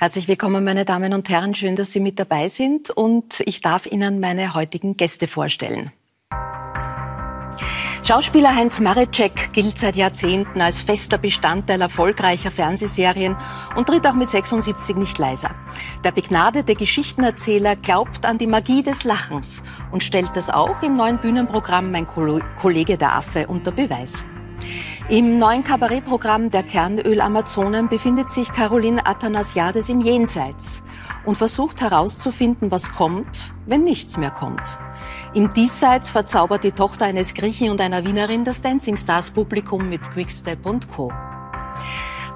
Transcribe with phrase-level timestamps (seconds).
[0.00, 1.54] Herzlich willkommen, meine Damen und Herren.
[1.54, 2.88] Schön, dass Sie mit dabei sind.
[2.88, 5.92] Und ich darf Ihnen meine heutigen Gäste vorstellen.
[8.02, 13.36] Schauspieler Heinz Marecek gilt seit Jahrzehnten als fester Bestandteil erfolgreicher Fernsehserien
[13.76, 15.50] und tritt auch mit 76 nicht leiser.
[16.02, 21.18] Der begnadete Geschichtenerzähler glaubt an die Magie des Lachens und stellt das auch im neuen
[21.18, 24.24] Bühnenprogramm Mein Kollege der Affe unter Beweis.
[25.10, 30.84] Im neuen Kabarettprogramm der Kernöl Amazonen befindet sich Caroline Athanasiades im Jenseits
[31.24, 34.62] und versucht herauszufinden, was kommt, wenn nichts mehr kommt.
[35.34, 40.08] Im Diesseits verzaubert die Tochter eines Griechen und einer Wienerin das Dancing Stars Publikum mit
[40.12, 41.12] Quickstep und Co.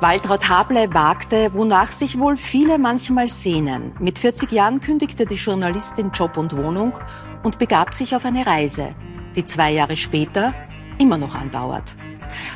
[0.00, 3.92] Waltraud Hable wagte, wonach sich wohl viele manchmal sehnen.
[4.00, 6.98] Mit 40 Jahren kündigte die Journalistin Job und Wohnung
[7.44, 8.96] und begab sich auf eine Reise,
[9.36, 10.52] die zwei Jahre später
[10.98, 11.94] immer noch andauert.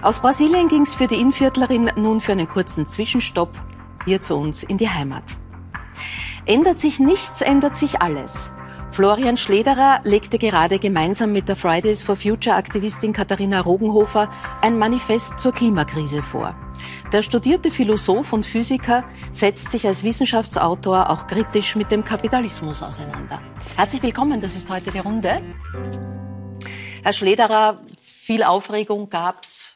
[0.03, 3.51] Aus Brasilien ging es für die Innviertlerin nun für einen kurzen Zwischenstopp
[4.05, 5.25] hier zu uns in die Heimat.
[6.47, 8.51] Ändert sich nichts, ändert sich alles.
[8.91, 14.31] Florian Schlederer legte gerade gemeinsam mit der Fridays for Future Aktivistin Katharina Rogenhofer
[14.63, 16.55] ein Manifest zur Klimakrise vor.
[17.13, 23.41] Der studierte Philosoph und Physiker setzt sich als Wissenschaftsautor auch kritisch mit dem Kapitalismus auseinander.
[23.77, 25.41] Herzlich willkommen, das ist heute die Runde.
[27.03, 27.79] Herr Schlederer,
[28.29, 29.73] viel Aufregung gab es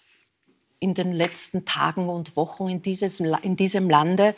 [0.78, 4.34] in den letzten Tagen und Wochen in, dieses, in diesem Lande.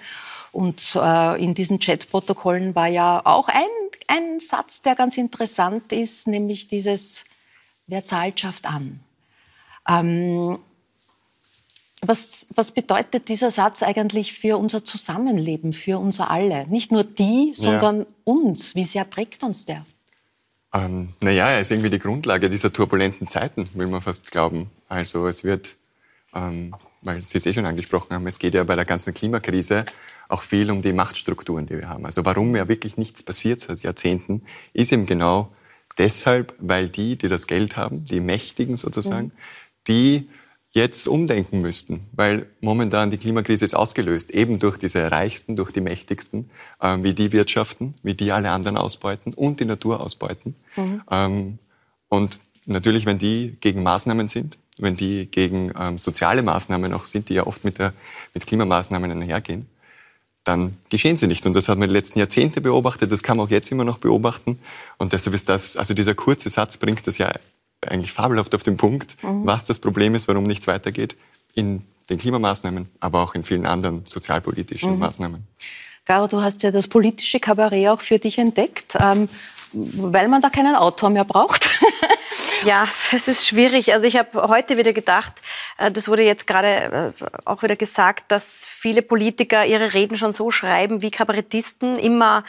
[0.52, 3.66] Und äh, in diesen Chatprotokollen war ja auch ein,
[4.06, 7.24] ein Satz, der ganz interessant ist, nämlich dieses,
[7.88, 9.00] wer zahlt, schafft an.
[9.88, 10.60] Ähm,
[12.00, 16.68] was, was, bedeutet dieser Satz eigentlich für unser Zusammenleben, für uns alle?
[16.68, 18.06] Nicht nur die, sondern ja.
[18.22, 18.76] uns.
[18.76, 19.84] Wie sehr prägt uns der?
[20.75, 24.70] Ähm, naja, er ist irgendwie die Grundlage dieser turbulenten Zeiten, will man fast glauben.
[24.89, 25.77] Also es wird,
[26.34, 29.84] ähm, weil Sie es eh schon angesprochen haben, es geht ja bei der ganzen Klimakrise
[30.28, 32.04] auch viel um die Machtstrukturen, die wir haben.
[32.04, 35.53] Also warum ja wirklich nichts passiert seit Jahrzehnten, ist eben genau
[35.97, 39.32] deshalb, weil die, die das Geld haben, die Mächtigen sozusagen, mhm.
[39.87, 40.28] die
[40.74, 45.80] jetzt umdenken müssten, weil momentan die Klimakrise ist ausgelöst, eben durch diese Reichsten, durch die
[45.80, 50.56] Mächtigsten, äh, wie die wirtschaften, wie die alle anderen ausbeuten und die Natur ausbeuten.
[50.76, 51.02] Mhm.
[51.10, 51.58] Ähm,
[52.08, 57.28] und natürlich, wenn die gegen Maßnahmen sind, wenn die gegen ähm, soziale Maßnahmen auch sind,
[57.28, 57.94] die ja oft mit, der,
[58.34, 59.68] mit Klimamaßnahmen einhergehen,
[60.42, 61.46] dann geschehen sie nicht.
[61.46, 64.00] Und das hat man die letzten Jahrzehnte beobachtet, das kann man auch jetzt immer noch
[64.00, 64.58] beobachten.
[64.98, 67.32] Und deshalb ist das, also dieser kurze Satz bringt das ja
[67.89, 69.47] eigentlich fabelhaft auf den Punkt, mhm.
[69.47, 71.17] was das Problem ist, warum nichts weitergeht
[71.55, 74.99] in den Klimamaßnahmen, aber auch in vielen anderen sozialpolitischen mhm.
[74.99, 75.47] Maßnahmen.
[76.05, 79.28] Garo, du hast ja das politische Kabarett auch für dich entdeckt, ähm,
[79.72, 81.69] weil man da keinen Autor mehr braucht.
[82.65, 83.93] Ja, es ist schwierig.
[83.93, 85.34] Also ich habe heute wieder gedacht,
[85.77, 90.33] äh, das wurde jetzt gerade äh, auch wieder gesagt, dass viele Politiker ihre Reden schon
[90.33, 92.45] so schreiben wie Kabarettisten, immer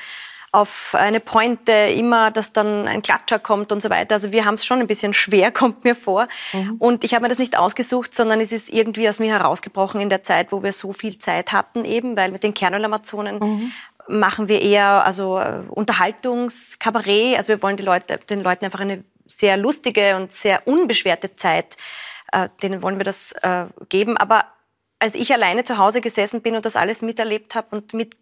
[0.55, 4.15] auf eine Pointe, immer, dass dann ein Klatscher kommt und so weiter.
[4.15, 6.27] Also wir haben es schon ein bisschen schwer, kommt mir vor.
[6.53, 6.75] Mhm.
[6.79, 10.09] Und ich habe mir das nicht ausgesucht, sondern es ist irgendwie aus mir herausgebrochen in
[10.09, 13.71] der Zeit, wo wir so viel Zeit hatten eben, weil mit den Kernölamazonen mhm.
[14.07, 17.35] machen wir eher also äh, Unterhaltungskabarett.
[17.37, 21.75] Also wir wollen Leute, den Leuten einfach eine sehr lustige und sehr unbeschwerte Zeit,
[22.31, 24.15] äh, denen wollen wir das äh, geben.
[24.15, 24.45] Aber
[24.99, 28.15] als ich alleine zu Hause gesessen bin und das alles miterlebt habe und mit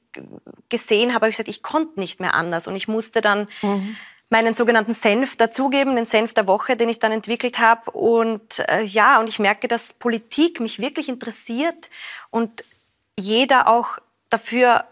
[0.69, 2.67] gesehen habe, habe ich gesagt, ich konnte nicht mehr anders.
[2.67, 3.95] Und ich musste dann mhm.
[4.29, 7.91] meinen sogenannten Senf dazugeben, den Senf der Woche, den ich dann entwickelt habe.
[7.91, 11.89] Und äh, ja, und ich merke, dass Politik mich wirklich interessiert
[12.29, 12.63] und
[13.17, 14.85] jeder auch dafür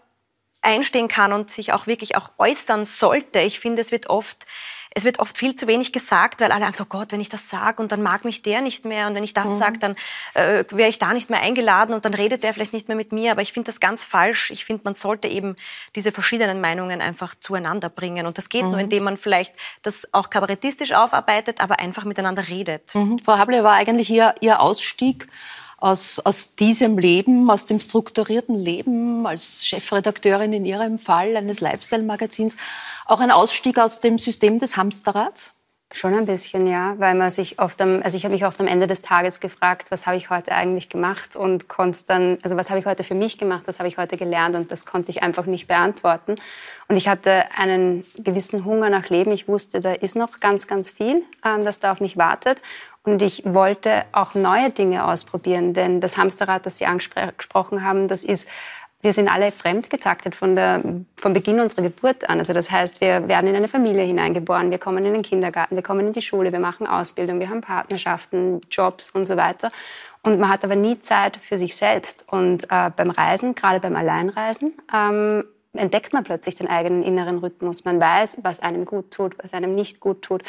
[0.62, 3.40] einstehen kann und sich auch wirklich auch äußern sollte.
[3.40, 4.46] Ich finde, es wird oft
[4.94, 7.48] es wird oft viel zu wenig gesagt, weil alle sagen, oh Gott, wenn ich das
[7.48, 9.58] sage und dann mag mich der nicht mehr und wenn ich das mhm.
[9.58, 9.96] sage, dann
[10.34, 13.12] äh, wäre ich da nicht mehr eingeladen und dann redet der vielleicht nicht mehr mit
[13.12, 13.32] mir.
[13.32, 14.50] Aber ich finde das ganz falsch.
[14.50, 15.56] Ich finde, man sollte eben
[15.96, 18.26] diese verschiedenen Meinungen einfach zueinander bringen.
[18.26, 18.70] Und das geht mhm.
[18.70, 22.94] nur, indem man vielleicht das auch kabarettistisch aufarbeitet, aber einfach miteinander redet.
[22.94, 23.18] Mhm.
[23.20, 25.28] Frau Hable war eigentlich Ihr, Ihr Ausstieg
[25.82, 32.56] aus, aus diesem Leben, aus dem strukturierten Leben als Chefredakteurin in Ihrem Fall eines Lifestyle-Magazins,
[33.06, 35.52] auch ein Ausstieg aus dem System des Hamsterrads?
[35.94, 38.66] Schon ein bisschen, ja, weil man sich oft am, also ich habe mich oft am
[38.66, 42.70] Ende des Tages gefragt, was habe ich heute eigentlich gemacht und konnte dann, also was
[42.70, 45.22] habe ich heute für mich gemacht, was habe ich heute gelernt und das konnte ich
[45.22, 46.36] einfach nicht beantworten.
[46.88, 49.32] Und ich hatte einen gewissen Hunger nach Leben.
[49.32, 52.62] Ich wusste, da ist noch ganz, ganz viel, ähm, das da auf mich wartet.
[53.04, 58.22] Und ich wollte auch neue Dinge ausprobieren, denn das Hamsterrad, das Sie angesprochen haben, das
[58.22, 58.48] ist
[59.02, 60.80] wir sind alle fremdgetaktet von, der,
[61.16, 62.38] von Beginn unserer Geburt an.
[62.38, 65.82] Also das heißt, wir werden in eine Familie hineingeboren, wir kommen in den Kindergarten, wir
[65.82, 69.72] kommen in die Schule, wir machen Ausbildung, wir haben Partnerschaften, Jobs und so weiter.
[70.22, 72.26] Und man hat aber nie Zeit für sich selbst.
[72.30, 75.42] Und äh, beim Reisen, gerade beim Alleinreisen, ähm,
[75.74, 77.84] entdeckt man plötzlich den eigenen inneren Rhythmus.
[77.84, 80.42] Man weiß, was einem gut tut, was einem nicht gut tut,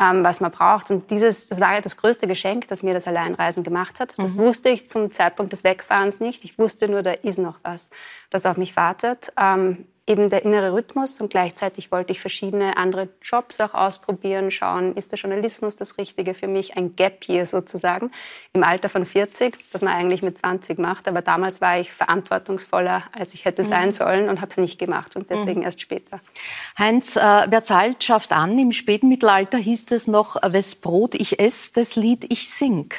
[0.00, 0.90] ähm, was man braucht.
[0.90, 4.18] Und dieses, das war ja das größte Geschenk, das mir das Alleinreisen gemacht hat.
[4.18, 4.38] Das mhm.
[4.38, 6.44] wusste ich zum Zeitpunkt des Wegfahrens nicht.
[6.44, 7.90] Ich wusste nur, da ist noch was,
[8.30, 9.32] das auf mich wartet.
[9.38, 14.94] Ähm, eben der innere Rhythmus und gleichzeitig wollte ich verschiedene andere Jobs auch ausprobieren, schauen,
[14.94, 18.10] ist der Journalismus das Richtige für mich, ein Gap Year sozusagen
[18.52, 23.04] im Alter von 40, das man eigentlich mit 20 macht, aber damals war ich verantwortungsvoller,
[23.12, 23.92] als ich hätte sein mhm.
[23.92, 25.66] sollen und habe es nicht gemacht und deswegen mhm.
[25.66, 26.20] erst später.
[26.78, 28.58] Heinz, äh, wer zahlt, schafft an.
[28.58, 32.92] Im späten Mittelalter hieß es noch, wes Brot ich ess, das Lied ich sing.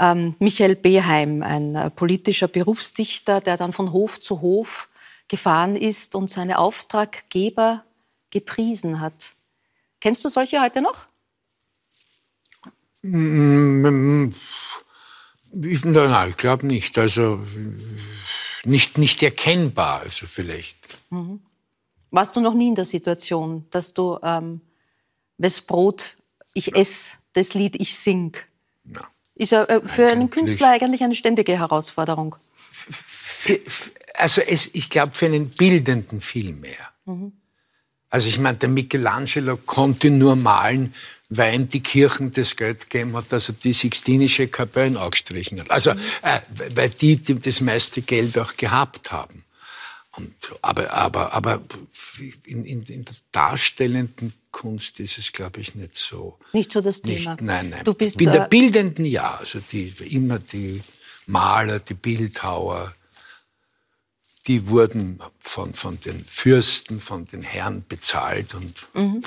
[0.00, 4.88] Ähm, Michael Beheim, ein äh, politischer Berufsdichter, der dann von Hof zu Hof
[5.28, 7.84] gefahren ist und seine Auftraggeber
[8.30, 9.32] gepriesen hat.
[10.00, 11.06] Kennst du solche heute noch?
[13.02, 14.30] Mm,
[15.62, 16.98] ich, nein, ich glaube nicht.
[16.98, 17.40] Also
[18.64, 20.76] nicht, nicht erkennbar, also vielleicht.
[21.10, 21.40] Mhm.
[22.10, 24.60] Warst du noch nie in der Situation, dass du ähm,
[25.36, 26.16] wes Brot
[26.54, 28.36] ich esse, das Lied ich sing?
[28.84, 29.02] Ja.
[29.34, 32.36] Ist ja äh, für einen Künstler eigentlich eine ständige Herausforderung.
[32.70, 33.60] Für,
[34.18, 36.92] also es, ich glaube, für einen Bildenden viel mehr.
[37.06, 37.32] Mhm.
[38.10, 40.94] Also ich meine, der Michelangelo konnte nur malen,
[41.28, 45.70] weil ihm die Kirchen das Geld gegeben hat, dass er die Sixtinische Kapelle angestrichen hat.
[45.70, 46.00] Also mhm.
[46.22, 46.40] äh,
[46.74, 49.44] weil die, die das meiste Geld auch gehabt haben.
[50.16, 51.62] Und, aber, aber, aber
[52.44, 56.38] in, in, in der darstellenden Kunst ist es, glaube ich, nicht so.
[56.52, 57.32] Nicht so das Thema.
[57.32, 57.84] Nicht, nein, nein.
[57.84, 60.82] Du bist in der bildenden ja, also die immer die
[61.26, 62.94] Maler, die Bildhauer,
[64.48, 68.54] die wurden von, von den Fürsten, von den Herren bezahlt.
[68.54, 69.22] Und mhm.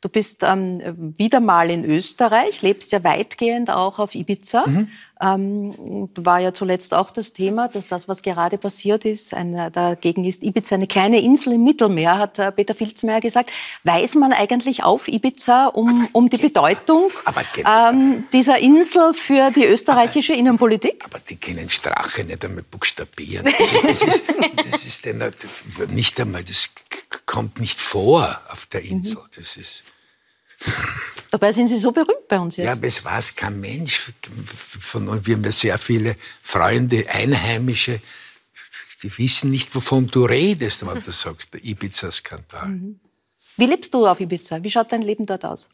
[0.00, 4.66] Du bist ähm, wieder mal in Österreich, lebst ja weitgehend auch auf Ibiza.
[4.66, 4.88] Mhm.
[5.22, 10.24] Ähm, war ja zuletzt auch das Thema, dass das, was gerade passiert ist, ein, dagegen
[10.24, 13.52] ist Ibiza eine kleine Insel im Mittelmeer, hat äh, Peter Filzmeier gesagt.
[13.84, 17.10] Weiß man eigentlich auf Ibiza um, um die Bedeutung
[17.64, 21.04] ähm, dieser Insel für die österreichische aber, Innenpolitik?
[21.04, 23.44] Aber die können Strache nicht einmal buchstabieren.
[23.44, 24.24] Das ist, das ist,
[24.72, 25.22] das ist denn
[25.90, 26.70] nicht einmal, das
[27.26, 29.18] kommt nicht vor auf der Insel.
[29.18, 29.28] Mhm.
[29.36, 29.84] Das ist
[31.32, 32.66] Dabei sind Sie so berühmt bei uns jetzt.
[32.66, 34.12] Ja, aber es weiß kein Mensch.
[34.54, 38.00] Von, wir haben ja sehr viele Freunde, Einheimische,
[39.02, 42.68] die wissen nicht, wovon du redest, wenn du sagst, der Ibiza-Skandal.
[42.68, 43.00] Mhm.
[43.56, 44.62] Wie lebst du auf Ibiza?
[44.62, 45.70] Wie schaut dein Leben dort aus?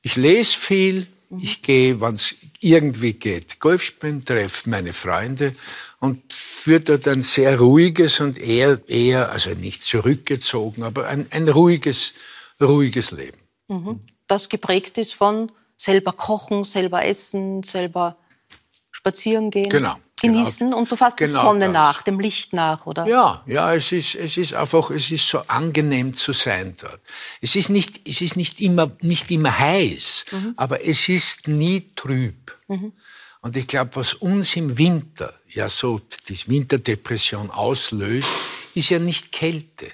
[0.00, 1.40] Ich lese viel, mhm.
[1.42, 5.54] ich gehe, wenn es irgendwie geht, Golf spielen, treffe meine Freunde
[6.00, 11.50] und führe dort ein sehr ruhiges und eher, eher also nicht zurückgezogen, aber ein, ein
[11.50, 12.14] ruhiges
[12.58, 13.45] ruhiges Leben.
[13.68, 14.00] Mhm.
[14.26, 18.16] Das geprägt ist von selber kochen, selber essen, selber
[18.90, 19.68] spazieren gehen.
[19.68, 19.96] Genau.
[20.22, 21.72] Genießen genau, und du fährst genau der Sonne das.
[21.74, 23.06] nach, dem Licht nach, oder?
[23.06, 27.00] Ja, ja, es ist, es ist einfach, es ist so angenehm zu sein dort.
[27.42, 30.54] Es ist nicht, es ist nicht immer, nicht immer heiß, mhm.
[30.56, 32.56] aber es ist nie trüb.
[32.66, 32.94] Mhm.
[33.42, 38.28] Und ich glaube, was uns im Winter ja so die Winterdepression auslöst,
[38.74, 39.86] ist ja nicht Kälte,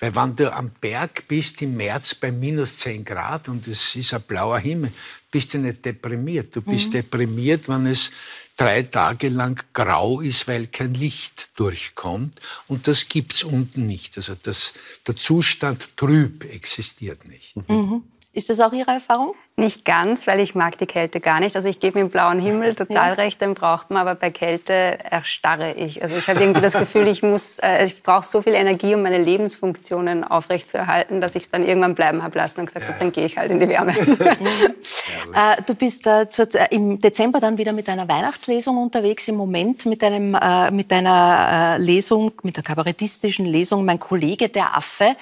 [0.00, 4.14] weil wenn du am Berg bist im März bei minus 10 Grad und es ist
[4.14, 4.90] ein blauer Himmel,
[5.30, 6.56] bist du nicht deprimiert.
[6.56, 6.92] Du bist mhm.
[6.92, 8.10] deprimiert, wenn es
[8.56, 12.40] drei Tage lang grau ist, weil kein Licht durchkommt.
[12.66, 14.16] Und das gibt's unten nicht.
[14.16, 14.72] Also das,
[15.06, 17.56] der Zustand trüb existiert nicht.
[17.68, 18.02] Mhm.
[18.32, 19.34] Ist das auch Ihre Erfahrung?
[19.56, 21.56] Nicht ganz, weil ich mag die Kälte gar nicht.
[21.56, 23.12] Also ich gebe im blauen Himmel total ja.
[23.14, 26.00] recht, den braucht man, aber bei Kälte erstarre ich.
[26.00, 29.02] Also ich habe irgendwie das Gefühl, ich muss, äh, ich brauche so viel Energie, um
[29.02, 32.92] meine Lebensfunktionen aufrechtzuerhalten, dass ich es dann irgendwann bleiben habe lassen und gesagt ja.
[32.92, 33.94] habe, dann gehe ich halt in die Wärme.
[33.98, 39.26] äh, du bist äh, zu, äh, im Dezember dann wieder mit einer Weihnachtslesung unterwegs.
[39.26, 44.48] Im Moment mit einem äh, mit einer äh, Lesung, mit der kabarettistischen Lesung, mein Kollege
[44.48, 45.16] der Affe.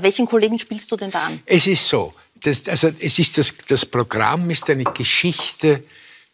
[0.00, 1.40] welchen Kollegen spielst du denn da an?
[1.46, 2.12] Es ist so
[2.42, 5.82] das, also es ist das, das Programm ist eine Geschichte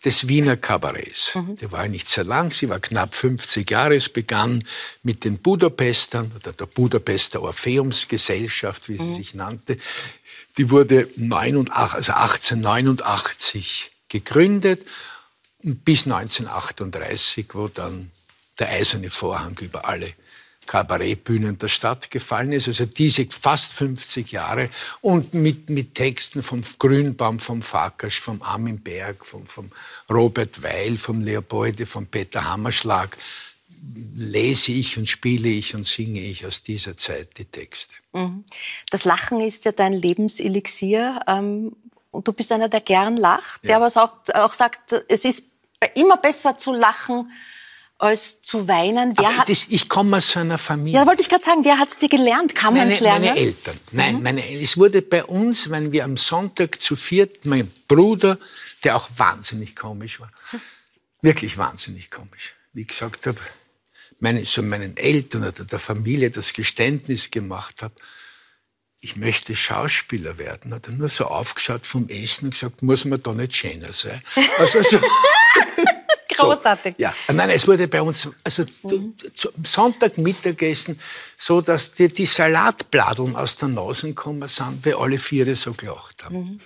[0.05, 1.35] des Wiener Kabarets.
[1.35, 1.57] Mhm.
[1.57, 3.95] Die war nicht sehr lang, sie war knapp 50 Jahre.
[3.95, 4.65] Es begann
[5.03, 9.15] mit den Budapestern oder der Budapester Orpheumsgesellschaft, wie sie mhm.
[9.15, 9.79] sich nannte.
[10.59, 14.85] Die wurde 89, also 1889 gegründet
[15.63, 18.11] bis 1938, wo dann
[18.59, 20.13] der eiserne Vorhang über alle
[20.67, 22.69] Kabarettbühnen der Stadt gefallen ist.
[22.69, 28.81] Also diese fast 50 Jahre und mit, mit Texten vom Grünbaum, vom Farkasch, vom Armin
[28.81, 29.71] Berg, vom, vom
[30.11, 33.17] Robert Weil, vom Leopolde, vom Peter Hammerschlag
[34.15, 37.95] lese ich und spiele ich und singe ich aus dieser Zeit die Texte.
[38.13, 38.45] Mhm.
[38.91, 41.21] Das Lachen ist ja dein Lebenselixier.
[41.27, 41.75] Ähm,
[42.13, 45.45] und du bist einer, der gern lacht, der aber auch, auch sagt, es ist
[45.95, 47.33] immer besser zu lachen
[48.03, 49.15] als zu weinen.
[49.17, 50.99] Wer hat, das, ich komme aus so einer Familie.
[50.99, 52.53] Ja, wollte ich gerade sagen, wer hat es dir gelernt?
[52.53, 53.27] Kann man es lernen?
[53.27, 53.79] Meine Eltern.
[53.93, 54.23] Nein, mhm.
[54.25, 58.39] meine, es wurde bei uns, wenn wir am Sonntag zu viert, mein Bruder,
[58.83, 60.33] der auch wahnsinnig komisch war,
[61.21, 63.39] wirklich wahnsinnig komisch, wie ich gesagt habe,
[64.19, 67.95] meine, so meinen Eltern oder der Familie das Geständnis gemacht habe,
[69.01, 73.23] ich möchte Schauspieler werden, hat er nur so aufgeschaut vom Essen und gesagt, muss man
[73.23, 74.23] da nicht schöner sein.
[74.59, 75.01] Also so,
[76.37, 76.95] Großartig.
[76.99, 79.15] So, ja, nein, es wurde bei uns, also mhm.
[79.35, 80.99] zum Sonntagmittagessen,
[81.37, 86.25] so dass dir die Salatbladeln aus der Nase kommen sind, weil alle Viere so gelacht
[86.25, 86.37] haben.
[86.37, 86.61] Mhm.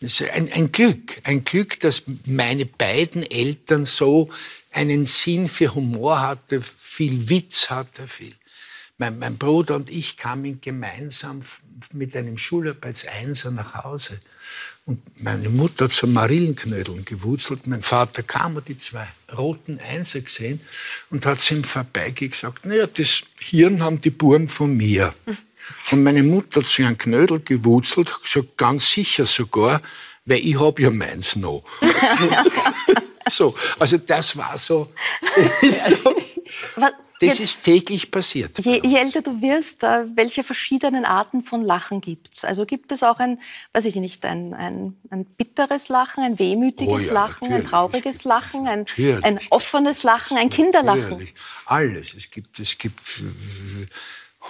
[0.00, 4.30] Das ist ein, ein Glück, ein Glück, dass meine beiden Eltern so
[4.70, 8.32] einen Sinn für Humor hatte, viel Witz hatte, viel.
[8.96, 11.42] Mein, mein Bruder und ich kamen gemeinsam
[11.92, 14.20] mit einem Schularbeitseinser nach Hause.
[14.88, 17.66] Und meine Mutter hat so Marillenknödeln gewurzelt.
[17.66, 20.62] Mein Vater kam und die zwei roten Einser gesehen
[21.10, 25.14] und hat sie ihm vorbeigehen gesagt, naja, das Hirn haben die Buben von mir.
[25.90, 29.82] Und meine Mutter hat sich einen Knödel gewurzelt, gesagt, ganz sicher sogar,
[30.24, 31.62] weil ich hab ja meins noch.
[33.28, 34.90] so, also das war so.
[35.62, 36.17] so
[37.20, 38.58] das ist täglich passiert.
[38.58, 42.44] Je, je, älter du wirst, äh, welche verschiedenen Arten von Lachen gibt es?
[42.44, 43.40] Also gibt es auch ein,
[43.72, 47.54] weiß ich nicht, ein, ein, ein bitteres Lachen, ein wehmütiges oh ja, natürlich.
[47.54, 48.86] ein trauriges Lachen, ein,
[49.22, 51.00] ein offenes Lachen, ein Kinderlachen?
[51.00, 51.34] Natürlich.
[51.66, 52.14] Alles.
[52.14, 53.00] Es gibt, es gibt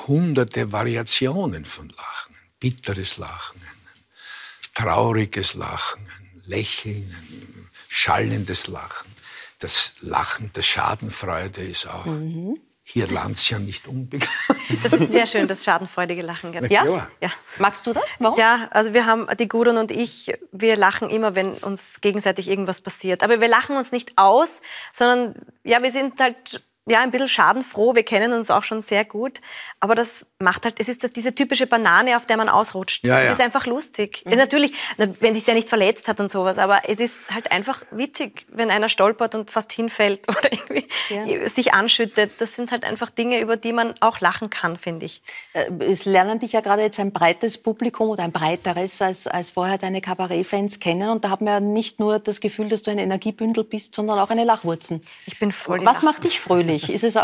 [0.06, 2.34] hunderte Variationen von Lachen.
[2.34, 9.17] Ein bitteres Lachen, ein trauriges Lachen, ein Lächeln, ein schallendes Lachen
[9.58, 12.60] das Lachen der Schadenfreude ist auch mhm.
[12.82, 14.32] hierlands nicht unbekannt.
[14.70, 16.52] Das ist sehr schön, das schadenfreudige Lachen.
[16.68, 17.08] Ja?
[17.22, 17.30] ja?
[17.58, 18.04] Magst du das?
[18.18, 18.38] Warum?
[18.38, 22.82] Ja, also wir haben, die Gudrun und ich, wir lachen immer, wenn uns gegenseitig irgendwas
[22.82, 23.22] passiert.
[23.22, 24.60] Aber wir lachen uns nicht aus,
[24.92, 27.94] sondern ja, wir sind halt ja, ein bisschen schadenfroh.
[27.94, 29.40] Wir kennen uns auch schon sehr gut.
[29.80, 33.06] Aber das macht halt, es ist diese typische Banane, auf der man ausrutscht.
[33.06, 33.26] Ja, ja.
[33.26, 34.22] Es ist einfach lustig.
[34.24, 34.36] Mhm.
[34.36, 38.46] Natürlich, wenn sich der nicht verletzt hat und sowas, aber es ist halt einfach witzig,
[38.50, 41.48] wenn einer stolpert und fast hinfällt oder irgendwie ja.
[41.48, 42.40] sich anschüttet.
[42.40, 45.22] Das sind halt einfach Dinge, über die man auch lachen kann, finde ich.
[45.52, 49.50] Äh, es lernen dich ja gerade jetzt ein breites Publikum oder ein breiteres als, als
[49.50, 51.10] vorher deine Kabarettfans kennen.
[51.10, 54.30] Und da haben wir nicht nur das Gefühl, dass du ein Energiebündel bist, sondern auch
[54.30, 55.02] eine Lachwurzen.
[55.26, 56.77] Ich bin voll Was macht dich fröhlich?
[56.86, 56.94] Fröhlich?
[56.94, 57.16] Ist es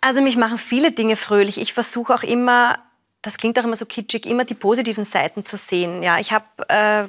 [0.00, 1.58] also mich machen viele Dinge fröhlich.
[1.58, 2.78] Ich versuche auch immer,
[3.22, 6.02] das klingt auch immer so kitschig, immer die positiven Seiten zu sehen.
[6.02, 7.08] Ja, ich habe äh,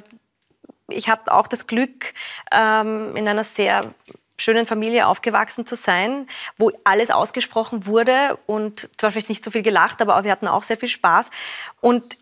[0.88, 2.12] ich habe auch das Glück,
[2.52, 3.94] ähm, in einer sehr
[4.36, 9.62] schönen Familie aufgewachsen zu sein, wo alles ausgesprochen wurde und zwar vielleicht nicht so viel
[9.62, 11.30] gelacht, aber wir hatten auch sehr viel Spaß.
[11.80, 12.16] Und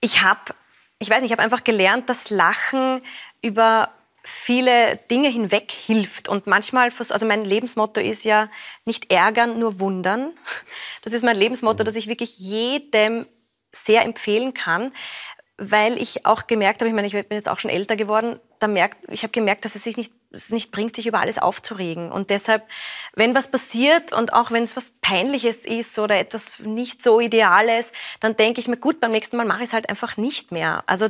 [0.00, 0.54] ich habe,
[0.98, 3.00] ich weiß nicht, ich habe einfach gelernt, dass Lachen
[3.42, 3.90] über
[4.24, 6.28] viele Dinge hinweg hilft.
[6.28, 8.48] Und manchmal, also mein Lebensmotto ist ja
[8.84, 10.32] nicht ärgern, nur wundern.
[11.02, 13.26] Das ist mein Lebensmotto, das ich wirklich jedem
[13.72, 14.92] sehr empfehlen kann,
[15.56, 18.68] weil ich auch gemerkt habe, ich meine, ich bin jetzt auch schon älter geworden, da
[18.68, 22.12] merkt, ich habe gemerkt, dass es sich nicht, es nicht bringt, sich über alles aufzuregen.
[22.12, 22.62] Und deshalb,
[23.14, 27.92] wenn was passiert und auch wenn es was Peinliches ist oder etwas nicht so Ideales,
[28.20, 30.84] dann denke ich mir, gut, beim nächsten Mal mache ich es halt einfach nicht mehr.
[30.86, 31.08] Also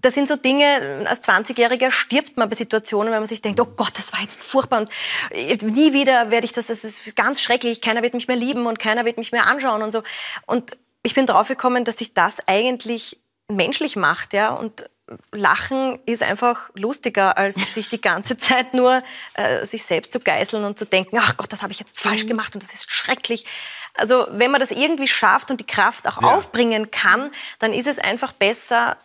[0.00, 3.66] das sind so Dinge, als 20-Jähriger stirbt man bei Situationen, wenn man sich denkt, oh
[3.66, 4.90] Gott, das war jetzt furchtbar und
[5.30, 8.78] nie wieder werde ich das, das ist ganz schrecklich, keiner wird mich mehr lieben und
[8.78, 10.02] keiner wird mich mehr anschauen und so.
[10.46, 14.88] Und ich bin draufgekommen, dass sich das eigentlich menschlich macht, ja, und
[15.30, 19.02] Lachen ist einfach lustiger, als sich die ganze Zeit nur
[19.34, 22.24] äh, sich selbst zu geißeln und zu denken, ach Gott, das habe ich jetzt falsch
[22.24, 22.28] mhm.
[22.28, 23.46] gemacht und das ist schrecklich.
[23.94, 26.34] Also wenn man das irgendwie schafft und die Kraft auch ja.
[26.34, 28.96] aufbringen kann, dann ist es einfach besser,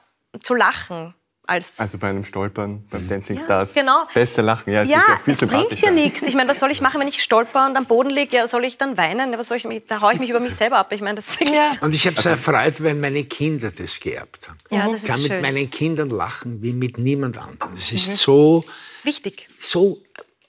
[0.41, 1.13] zu lachen.
[1.47, 4.03] Als also bei einem Stolpern, beim Dancing ja, Stars, genau.
[4.13, 4.71] besser lachen.
[4.71, 6.21] Ja, es ja, ist ja viel es bringt ja nichts.
[6.21, 8.37] Ich meine, was soll ich machen, wenn ich stolper und am Boden liege?
[8.37, 9.37] Ja, soll ich dann weinen?
[9.37, 10.91] Was soll ich, da haue ich mich über mich selber ab.
[10.93, 11.71] Ich meine, das ja.
[11.81, 14.59] Und ich habe es erfreut, wenn meine Kinder das geerbt haben.
[14.69, 15.41] Ja, das ich kann mit schön.
[15.41, 17.73] meinen Kindern lachen wie mit niemand anderem.
[17.73, 18.13] Das ist mhm.
[18.13, 18.65] so
[19.03, 19.49] wichtig.
[19.59, 19.99] So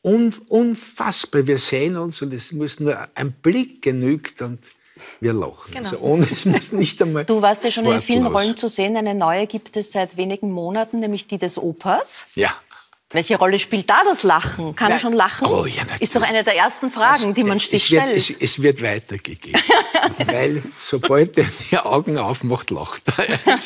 [0.04, 1.46] un unfassbar.
[1.46, 4.60] Wir sehen uns und es muss nur ein Blick genügt und
[5.20, 5.72] wir lachen.
[5.72, 5.90] Genau.
[5.90, 7.24] Also ohne es muss nicht einmal.
[7.24, 8.96] Du warst ja schon in vielen Rollen zu sehen.
[8.96, 12.26] Eine neue gibt es seit wenigen Monaten, nämlich die des Opas.
[12.34, 12.50] Ja.
[13.12, 14.74] Welche Rolle spielt da das Lachen?
[14.74, 15.46] Kann er schon lachen?
[15.46, 18.16] Oh, ja, Ist doch eine der ersten Fragen, also, die man sich wird, stellt.
[18.16, 19.60] Es, es, wird weitergegeben.
[20.26, 23.58] weil sobald er die Augen aufmacht, lacht er.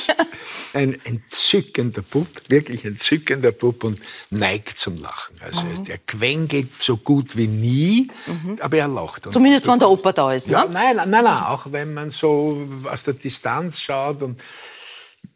[0.75, 4.01] Ein entzückender Bub, wirklich entzückender Bub und
[4.31, 5.37] neigt zum Lachen.
[5.41, 5.85] Also mhm.
[5.85, 8.57] der quengelt so gut wie nie, mhm.
[8.61, 9.33] aber er lacht.
[9.33, 10.55] Zumindest, wenn der Opa da ist, ne?
[10.55, 14.41] Ja, nein, nein, nein, auch wenn man so aus der Distanz schaut und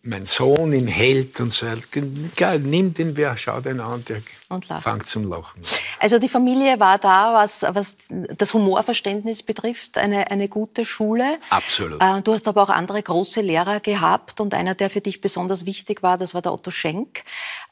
[0.02, 4.64] mein Sohn ihn hält und sagt, egal, nimm den, wer, schau den an, der und
[4.64, 5.62] fängt zum Lachen.
[6.00, 11.38] Also die Familie war da, was, was das Humorverständnis betrifft, eine, eine gute Schule.
[11.50, 12.00] Absolut.
[12.02, 15.66] Äh, du hast aber auch andere große Lehrer gehabt und einer, der für dich besonders
[15.66, 17.22] wichtig war, das war der Otto Schenk.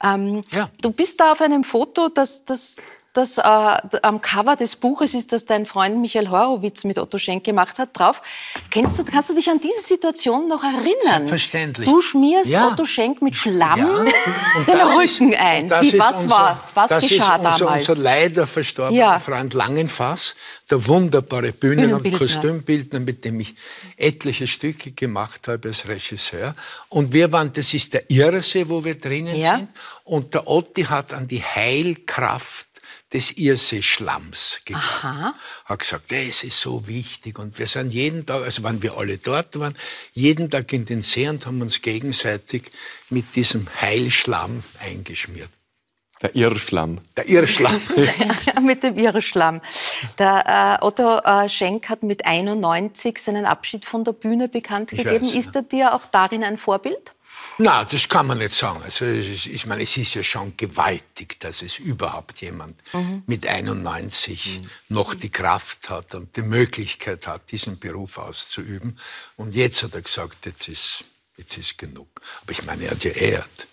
[0.05, 0.71] Ähm, ja.
[0.83, 2.77] Du bist da auf einem Foto, das, das
[3.19, 3.43] das äh,
[4.03, 7.91] am Cover des Buches ist, das dein Freund Michael Horowitz mit Otto Schenk gemacht hat,
[7.93, 8.23] drauf.
[8.71, 11.27] Kennst du, kannst du dich an diese Situation noch erinnern?
[11.27, 11.89] Selbstverständlich.
[11.89, 12.69] Du schmierst ja.
[12.69, 14.05] Otto Schenk mit Schlamm ja.
[14.67, 15.71] den Rücken ist, ein.
[15.71, 17.89] Wie, was unser, war, was das geschah ist unser, damals?
[17.89, 19.19] unser leider verstorbener ja.
[19.19, 20.37] Freund Langenfass,
[20.71, 23.55] der wunderbare Bühnen- und Kostümbildner, mit dem ich
[23.97, 26.55] etliche Stücke gemacht habe als Regisseur.
[26.89, 29.69] Und wir waren, das ist der Irrsee, wo wir drinnen sind.
[30.05, 32.69] Und der Otti hat an die Heilkraft
[33.13, 34.85] des Irrseeschlamms gegangen.
[34.85, 35.35] Aha.
[35.65, 37.39] Hat gesagt, das ist so wichtig.
[37.39, 39.75] Und wir sind jeden Tag, also wenn wir alle dort waren,
[40.13, 42.71] jeden Tag in den See und haben uns gegenseitig
[43.11, 45.49] mit diesem Heilschlamm eingeschmiert.
[46.21, 46.99] Der Irrschlamm.
[47.17, 47.81] Der Irrschlamm.
[48.63, 49.61] mit dem Irrschlamm.
[50.19, 55.05] Der äh, Otto äh, Schenk hat mit 91 seinen Abschied von der Bühne bekannt ich
[55.05, 55.25] gegeben.
[55.25, 57.13] Weiß, ist er dir auch darin ein Vorbild?
[57.59, 58.83] Na, das kann man nicht sagen.
[58.85, 63.23] Also ich meine, es ist ja schon gewaltig, dass es überhaupt jemand mhm.
[63.27, 64.71] mit 91 mhm.
[64.95, 68.99] noch die Kraft hat und die Möglichkeit hat, diesen Beruf auszuüben.
[69.37, 71.05] Und jetzt hat er gesagt, jetzt ist,
[71.37, 72.21] jetzt ist genug.
[72.43, 73.67] Aber ich meine, er hat ja er hat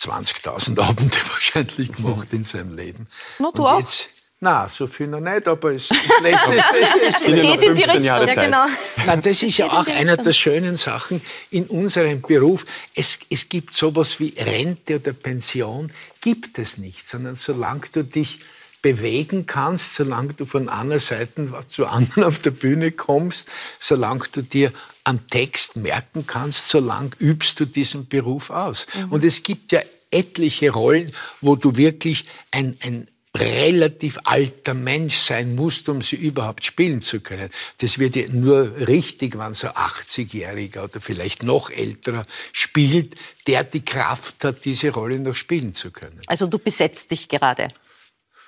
[0.00, 3.08] 20.000 Abende wahrscheinlich gemacht in seinem Leben.
[3.38, 4.10] No, du und jetzt,
[4.42, 7.74] na, so viel noch nicht, aber es, es, lässt, es, es, es, es geht in
[7.74, 8.02] die Richtung.
[8.02, 8.36] Jahre Zeit.
[8.36, 8.66] Ja, genau.
[9.06, 11.20] Nein, das ist ja auch einer der schönen Sachen
[11.50, 12.64] in unserem Beruf.
[12.94, 15.92] Es, es gibt sowas wie Rente oder Pension,
[16.22, 18.40] gibt es nicht, sondern solange du dich
[18.80, 24.40] bewegen kannst, solange du von einer Seite zu anderen auf der Bühne kommst, solange du
[24.40, 24.72] dir
[25.04, 28.86] am Text merken kannst, solange übst du diesen Beruf aus.
[28.94, 29.12] Mhm.
[29.12, 31.12] Und es gibt ja etliche Rollen,
[31.42, 37.20] wo du wirklich ein, ein relativ alter Mensch sein musst, um sie überhaupt spielen zu
[37.20, 37.48] können.
[37.78, 43.14] Das wird ja nur richtig, wenn so 80-Jähriger oder vielleicht noch älterer spielt,
[43.46, 46.20] der die Kraft hat, diese Rolle noch spielen zu können.
[46.26, 47.68] Also du besetzt dich gerade.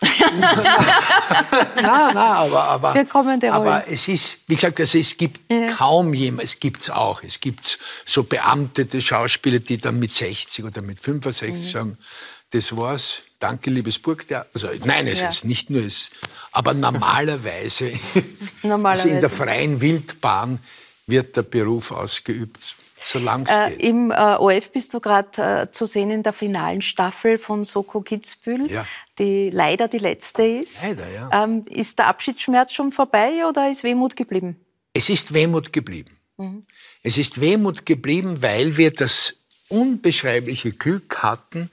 [0.31, 0.40] nein,
[1.77, 5.68] nein, aber, aber, Wir kommen der aber es ist, wie gesagt, also es gibt ja.
[5.68, 10.64] kaum jemand, es gibt es auch, es gibt so beamtete Schauspieler, die dann mit 60
[10.64, 11.68] oder mit 65 mhm.
[11.68, 11.99] sagen,
[12.53, 14.49] das war's, danke, liebes Burgtheater.
[14.55, 15.29] Also, nein, es ja.
[15.29, 16.11] ist nicht nur es.
[16.53, 17.93] Aber normalerweise,
[18.62, 19.05] normalerweise.
[19.05, 20.59] Also in der freien Wildbahn
[21.07, 23.83] wird der Beruf ausgeübt, solange es äh, geht.
[23.83, 28.03] Im äh, OF bist du gerade äh, zu sehen in der finalen Staffel von Soko
[28.03, 28.87] Kitzbühel, ja.
[29.19, 30.83] die leider die letzte ist.
[30.83, 31.45] Leider, ja.
[31.45, 34.61] Ähm, ist der Abschiedsschmerz schon vorbei oder ist Wehmut geblieben?
[34.93, 36.19] Es ist Wehmut geblieben.
[36.37, 36.67] Mhm.
[37.03, 39.37] Es ist Wehmut geblieben, weil wir das
[39.69, 41.71] unbeschreibliche Glück hatten,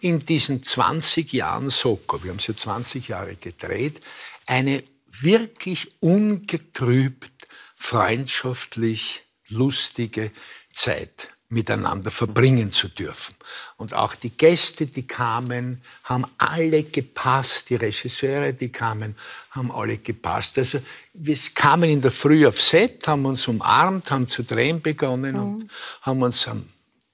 [0.00, 4.00] in diesen 20 Jahren Soko, wir haben es ja 20 Jahre gedreht,
[4.46, 10.30] eine wirklich ungetrübt, freundschaftlich, lustige
[10.72, 13.34] Zeit miteinander verbringen zu dürfen.
[13.76, 17.70] Und auch die Gäste, die kamen, haben alle gepasst.
[17.70, 19.16] Die Regisseure, die kamen,
[19.50, 20.58] haben alle gepasst.
[20.58, 20.80] Also
[21.12, 25.42] wir kamen in der Früh auf Set, haben uns umarmt, haben zu drehen begonnen mhm.
[25.42, 25.70] und
[26.02, 26.64] haben uns am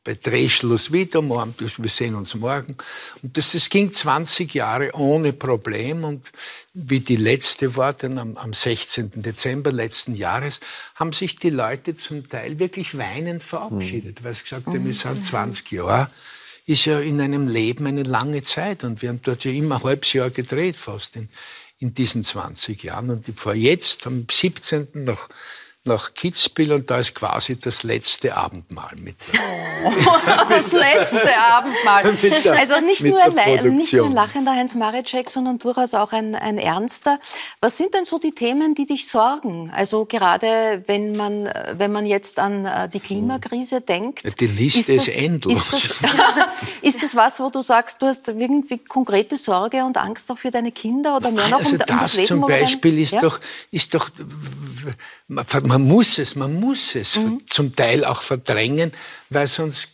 [0.06, 2.76] bei Drehschluss wieder, morgen, wir sehen uns morgen.
[3.22, 6.04] Und das, das ging 20 Jahre ohne Problem.
[6.04, 6.30] Und
[6.74, 9.10] wie die letzte war, dann am, am 16.
[9.16, 10.60] Dezember letzten Jahres,
[10.94, 14.24] haben sich die Leute zum Teil wirklich weinend verabschiedet, mhm.
[14.24, 16.08] weil sie gesagt haben, wir sind 20 Jahre
[16.68, 19.84] ist ja in einem Leben eine lange Zeit und wir haben dort ja immer ein
[19.84, 21.28] halbes Jahr gedreht fast in,
[21.78, 24.88] in diesen 20 Jahren und fahre jetzt am 17.
[24.94, 25.28] noch
[25.86, 29.16] nach Kitzbühel und da ist quasi das letzte Abendmahl mit.
[29.84, 29.90] Oh,
[30.48, 32.12] das letzte Abendmahl.
[32.44, 36.34] Der, also nicht nur, ein, nicht nur ein lachender Heinz Maricek, sondern durchaus auch ein,
[36.34, 37.18] ein ernster.
[37.60, 39.70] Was sind denn so die Themen, die dich sorgen?
[39.74, 44.22] Also gerade wenn man, wenn man jetzt an äh, die Klimakrise denkt.
[44.40, 45.72] Die Liste ist, das, ist endlos.
[45.72, 46.10] Ist das,
[46.82, 50.50] ist das, was, wo du sagst, du hast irgendwie konkrete Sorge und Angst auch für
[50.50, 52.26] deine Kinder oder mehr noch also um, das um das Leben?
[52.26, 53.20] zum Beispiel dein, ist, ja?
[53.20, 54.10] doch, ist doch,
[55.28, 57.40] man, muss es, man muss es mhm.
[57.46, 58.92] zum Teil auch verdrängen,
[59.28, 59.88] weil sonst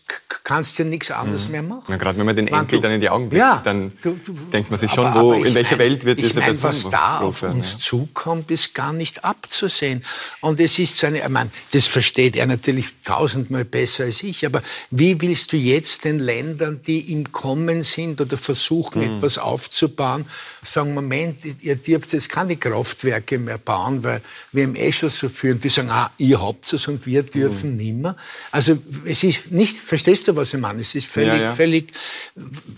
[0.45, 1.53] kannst du ja nichts anderes mhm.
[1.53, 1.85] mehr machen.
[1.89, 4.33] Ja, gerade wenn man den Enkel dann in die Augen blickt, ja, dann du, du,
[4.53, 6.69] denkt man sich schon, aber, wo, aber in welcher mein, Welt wird diese mein, Person
[6.69, 7.79] Was da auf werden, uns ja.
[7.79, 10.05] zukommt, ist gar nicht abzusehen.
[10.41, 14.45] Und es ist so eine, ich meine, das versteht er natürlich tausendmal besser als ich,
[14.45, 19.17] aber wie willst du jetzt den Ländern, die im Kommen sind oder versuchen, mhm.
[19.17, 20.27] etwas aufzubauen,
[20.65, 24.21] sagen, Moment, ihr dürft jetzt keine Kraftwerke mehr bauen, weil
[24.53, 25.53] wir haben eh schon so viel.
[25.53, 27.77] Und die sagen, ah, ihr habt es und wir dürfen mhm.
[27.77, 28.17] nimmer.
[28.51, 30.81] Also es ist nicht, verstehst du, was ich meine?
[30.81, 31.53] Es ist völlig, ja, ja.
[31.53, 31.93] völlig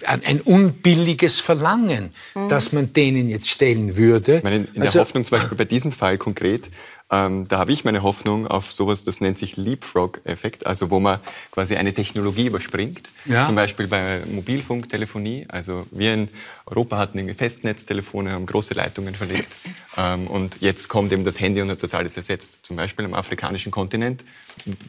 [0.06, 2.48] ein, ein, unbilliges Verlangen, mhm.
[2.48, 4.40] das man denen jetzt stellen würde.
[4.42, 6.70] Meine, in, in also, der Hoffnung zum Beispiel bei diesem Fall konkret,
[7.10, 11.20] ähm, da habe ich meine Hoffnung auf sowas, das nennt sich Leapfrog-Effekt, also wo man
[11.50, 13.10] quasi eine Technologie überspringt.
[13.26, 13.46] Ja.
[13.46, 15.46] Zum Beispiel bei Mobilfunktelefonie.
[15.48, 16.28] Also wir in
[16.66, 19.52] Europa hatten irgendwie Festnetztelefone, haben große Leitungen verlegt.
[19.96, 22.58] Ähm, und jetzt kommt eben das Handy und hat das alles ersetzt.
[22.62, 24.24] Zum Beispiel am afrikanischen Kontinent.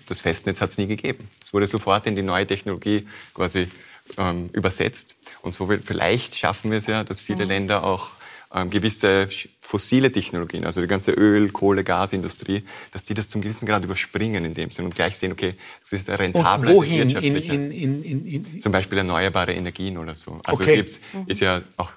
[0.08, 1.30] Das Festnetz hat es nie gegeben.
[1.42, 3.68] Es wurde sofort in die neue Technologie quasi
[4.18, 5.16] ähm, übersetzt.
[5.42, 7.52] Und so vielleicht schaffen wir es ja, dass viele mhm.
[7.52, 8.12] Länder auch
[8.54, 9.28] ähm, gewisse
[9.60, 14.46] fossile Technologien, also die ganze Öl-, Kohle-, Gasindustrie, dass die das zum gewissen Grad überspringen
[14.46, 17.54] in dem Sinn und gleich sehen, okay, es ist rentabler, es ist wirtschaftlicher.
[17.54, 20.40] In, in, in, zum Beispiel erneuerbare Energien oder so.
[20.46, 20.86] Also okay.
[21.26, 21.92] ist ja auch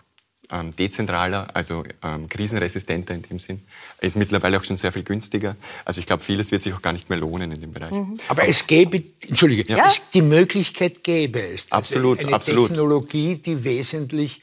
[0.50, 3.60] ähm, dezentraler, also ähm, krisenresistenter in dem Sinn.
[4.00, 5.56] Ist mittlerweile auch schon sehr viel günstiger.
[5.84, 7.92] Also ich glaube, vieles wird sich auch gar nicht mehr lohnen in dem Bereich.
[7.92, 8.18] Mhm.
[8.28, 9.86] Aber es gäbe, entschuldige, ja.
[9.86, 11.70] es, die Möglichkeit gäbe es.
[11.70, 12.68] Absolut, eine absolut.
[12.68, 14.40] Technologie, die wesentlich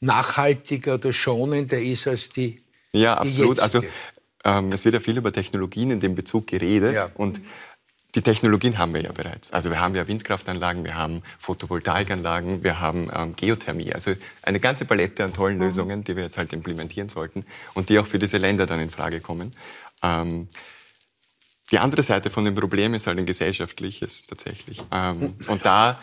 [0.00, 2.60] nachhaltiger oder schonender ist als die.
[2.92, 3.60] Ja, absolut.
[3.60, 3.82] also
[4.44, 7.10] ähm, es wird ja viel über Technologien in dem Bezug geredet ja.
[7.14, 7.40] und
[8.14, 9.52] die Technologien haben wir ja bereits.
[9.52, 13.92] Also wir haben ja Windkraftanlagen, wir haben Photovoltaikanlagen, wir haben ähm, Geothermie.
[13.92, 15.64] Also eine ganze Palette an tollen mhm.
[15.64, 18.90] Lösungen, die wir jetzt halt implementieren sollten und die auch für diese Länder dann in
[18.90, 19.52] Frage kommen.
[20.02, 20.48] Ähm,
[21.70, 24.82] die andere Seite von dem Problem ist halt ein gesellschaftliches tatsächlich.
[24.92, 25.98] Ähm, und da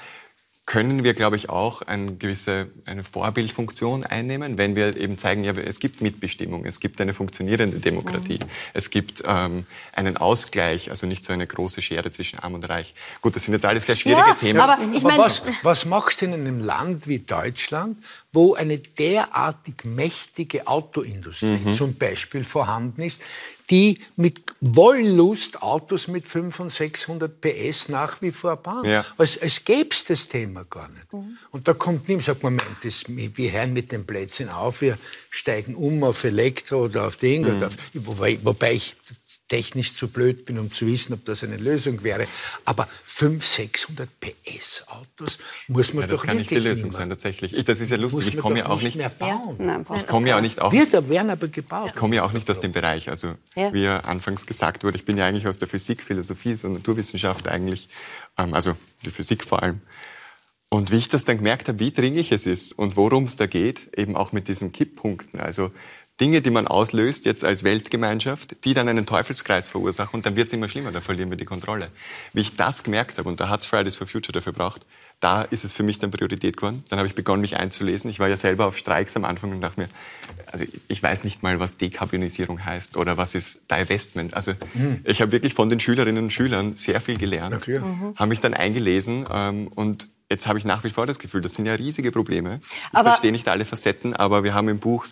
[0.65, 5.53] können wir, glaube ich, auch eine gewisse eine Vorbildfunktion einnehmen, wenn wir eben zeigen, ja,
[5.53, 8.49] es gibt Mitbestimmung, es gibt eine funktionierende Demokratie, mhm.
[8.73, 12.93] es gibt ähm, einen Ausgleich, also nicht so eine große Schere zwischen Arm und Reich.
[13.21, 14.59] Gut, das sind jetzt alles sehr schwierige ja, Themen.
[14.59, 17.97] Aber, ich mein, aber was, was machst du in einem Land wie Deutschland,
[18.33, 21.75] wo eine derartig mächtige Autoindustrie mhm.
[21.75, 23.21] zum Beispiel vorhanden ist,
[23.69, 28.85] die mit Wollust Autos mit 500 und 600 PS nach wie vor bauen.
[28.85, 29.05] Ja.
[29.17, 31.11] Als, als gäbe es das Thema gar nicht.
[31.11, 31.37] Mhm.
[31.51, 34.97] Und da kommt niemand sagt, Moment, das, wir hören mit den Plätzen auf, wir
[35.29, 37.43] steigen um auf Elektro oder auf Ding.
[37.43, 37.57] Mhm.
[37.57, 38.95] Oder auf, wobei, wobei ich
[39.51, 42.25] technisch zu blöd bin, um zu wissen, ob das eine Lösung wäre.
[42.63, 46.21] Aber 500, 600 PS Autos muss man ja, doch nicht.
[46.23, 47.53] Das kann nicht die Lösung sein, tatsächlich.
[47.53, 48.29] Ich, das ist ja lustig.
[48.29, 48.95] Ich komme ja auch nicht.
[48.95, 49.57] Mehr bauen.
[49.59, 49.81] Ja.
[49.97, 50.71] ich komme ja auch nicht auch.
[50.71, 51.89] Wir werden aber gebaut.
[51.89, 53.09] Ich komme ja auch nicht aus dem Bereich.
[53.09, 53.73] Also, ja.
[53.73, 57.49] wie ja anfangs gesagt wurde, ich bin ja eigentlich aus der Physik, Philosophie, so Naturwissenschaft
[57.49, 57.89] eigentlich.
[58.37, 59.81] Ähm, also die Physik vor allem.
[60.69, 63.47] Und wie ich das dann gemerkt habe, wie dringlich es ist und worum es da
[63.47, 65.41] geht, eben auch mit diesen Kipppunkten.
[65.41, 65.71] Also
[66.19, 70.47] Dinge, die man auslöst jetzt als Weltgemeinschaft, die dann einen Teufelskreis verursachen und dann wird
[70.47, 71.89] es immer schlimmer, da verlieren wir die Kontrolle.
[72.33, 74.81] Wie ich das gemerkt habe, und da hat es Fridays for Future dafür gebraucht,
[75.19, 76.83] da ist es für mich dann Priorität geworden.
[76.89, 78.09] Dann habe ich begonnen, mich einzulesen.
[78.09, 79.87] Ich war ja selber auf Streiks am Anfang und dachte mir,
[80.47, 84.33] also ich weiß nicht mal, was Dekarbonisierung heißt oder was ist Divestment.
[84.33, 85.01] Also mhm.
[85.03, 88.15] ich habe wirklich von den Schülerinnen und Schülern sehr viel gelernt, mhm.
[88.15, 91.55] habe mich dann eingelesen ähm, und Jetzt habe ich nach wie vor das Gefühl, das
[91.55, 92.61] sind ja riesige Probleme.
[92.63, 95.05] Ich aber verstehe nicht alle Facetten, aber wir haben im Buch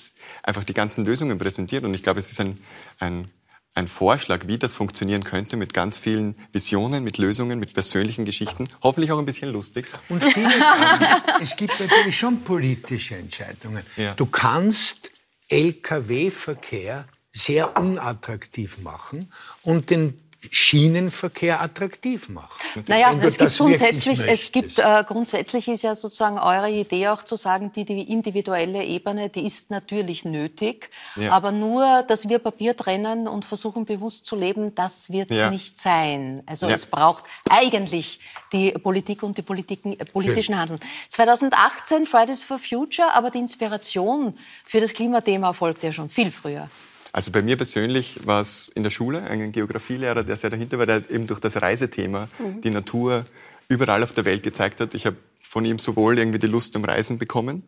[0.44, 2.58] einfach die ganzen Lösungen präsentiert und ich glaube, es ist ein,
[3.00, 3.30] ein,
[3.74, 8.70] ein Vorschlag, wie das funktionieren könnte mit ganz vielen Visionen, mit Lösungen, mit persönlichen Geschichten,
[8.82, 9.88] hoffentlich auch ein bisschen lustig.
[10.08, 10.54] Und vieles,
[11.42, 13.84] es gibt natürlich schon politische Entscheidungen.
[13.98, 14.14] Ja.
[14.14, 15.12] Du kannst
[15.50, 20.14] Lkw-Verkehr sehr unattraktiv machen und den
[20.52, 22.62] Schienenverkehr attraktiv macht.
[22.88, 27.36] Naja, es gibt grundsätzlich, es gibt, äh, grundsätzlich ist ja sozusagen eure Idee auch zu
[27.36, 31.32] sagen, die, die individuelle Ebene, die ist natürlich nötig, ja.
[31.32, 35.52] aber nur, dass wir Papier trennen und versuchen bewusst zu leben, das wird es ja.
[35.52, 36.42] nicht sein.
[36.46, 36.76] Also ja.
[36.76, 38.22] es braucht eigentlich
[38.54, 40.62] die Politik und die Politiken, äh, politischen okay.
[40.62, 40.80] Handeln.
[41.10, 46.70] 2018 Fridays for Future, aber die Inspiration für das Klimathema erfolgte ja schon viel früher.
[47.12, 50.86] Also bei mir persönlich war es in der Schule ein Geografielehrer, der sehr dahinter war,
[50.86, 52.62] der eben durch das Reisethema mhm.
[52.62, 53.26] die Natur
[53.68, 54.94] überall auf der Welt gezeigt hat.
[54.94, 57.64] Ich habe von ihm sowohl irgendwie die Lust am Reisen bekommen,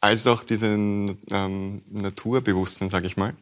[0.00, 3.34] als auch diesen ähm, Naturbewusstsein, sage ich mal.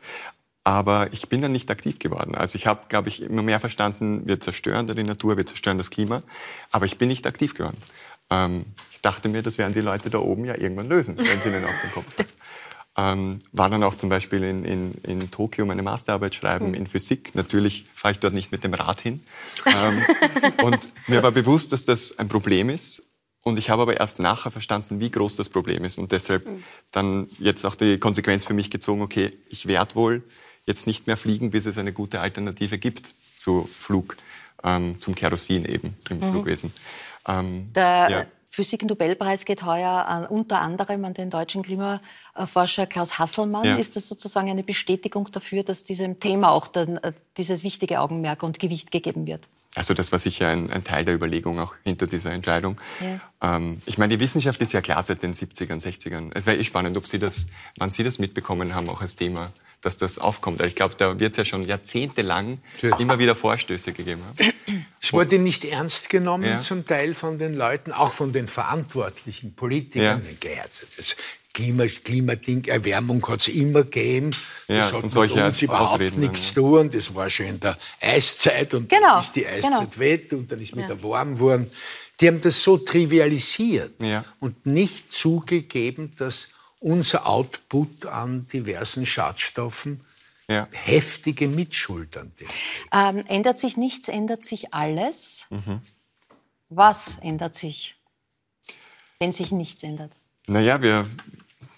[0.67, 2.35] Aber ich bin dann nicht aktiv geworden.
[2.35, 5.91] Also ich habe, glaube ich, immer mehr verstanden, wir zerstören die Natur, wir zerstören das
[5.91, 6.23] Klima.
[6.73, 7.77] Aber ich bin nicht aktiv geworden.
[8.31, 11.51] Ähm, ich dachte mir, das werden die Leute da oben ja irgendwann lösen, wenn sie
[11.51, 12.29] ihnen auf den Kopf fallen.
[12.97, 16.75] Ähm, war dann auch zum Beispiel in, in, in Tokio meine Masterarbeit schreiben mhm.
[16.75, 17.35] in Physik.
[17.35, 19.21] Natürlich fahre ich dort nicht mit dem Rad hin.
[19.67, 20.05] ähm,
[20.63, 23.03] und mir war bewusst, dass das ein Problem ist.
[23.41, 25.99] Und ich habe aber erst nachher verstanden, wie groß das Problem ist.
[25.99, 26.63] Und deshalb mhm.
[26.93, 30.23] dann jetzt auch die Konsequenz für mich gezogen, okay, ich werde wohl
[30.65, 34.17] jetzt nicht mehr fliegen, bis es eine gute Alternative gibt zu Flug,
[34.63, 36.31] ähm, zum Kerosin eben im mhm.
[36.31, 36.73] Flugwesen.
[37.27, 43.65] Ähm, der, ja Physiknobelpreis geht heuer an, unter anderem an den deutschen Klimaforscher Klaus Hasselmann.
[43.65, 43.77] Ja.
[43.77, 48.43] Ist das sozusagen eine Bestätigung dafür, dass diesem Thema auch dann, äh, dieses wichtige Augenmerk
[48.43, 49.49] und Gewicht gegeben wird?
[49.77, 52.81] Also das war sicher ein, ein Teil der Überlegung auch hinter dieser Entscheidung.
[53.01, 53.57] Ja.
[53.57, 56.31] Ähm, ich meine, die Wissenschaft ist ja klar seit den 70ern, 60ern.
[56.35, 59.53] Es wäre eh spannend, ob Sie das, wann Sie das mitbekommen haben, auch als Thema
[59.85, 60.61] dass das aufkommt.
[60.61, 62.97] Ich glaube, da wird es ja schon jahrzehntelang ja.
[62.99, 64.53] immer wieder Vorstöße gegeben haben.
[65.01, 66.61] Es wurde nicht ernst genommen ja.
[66.61, 70.25] zum Teil von den Leuten, auch von den verantwortlichen Politikern.
[70.43, 70.63] Ja.
[70.97, 71.17] Das
[71.55, 74.31] Klima, Klimading, Erwärmung hat es immer gegeben.
[74.67, 76.91] Ja, das hat und solche mit uns überhaupt Ausreden nichts zu tun.
[76.91, 79.99] Das war schon in der Eiszeit und genau, dann ist die Eiszeit genau.
[79.99, 81.71] weg und dann ist wieder warm geworden.
[82.21, 83.95] Die haben das so trivialisiert
[84.41, 86.49] und nicht zugegeben, dass
[86.85, 90.01] unser Output an diversen Schadstoffen
[90.49, 90.69] ja.
[90.73, 92.47] heftige Mitschuld an dem.
[92.93, 95.47] Ähm, ändert sich nichts, ändert sich alles.
[95.49, 95.81] Mhm.
[96.69, 97.97] Was ändert sich,
[99.19, 100.13] wenn sich nichts ändert?
[100.47, 101.07] Naja, wir,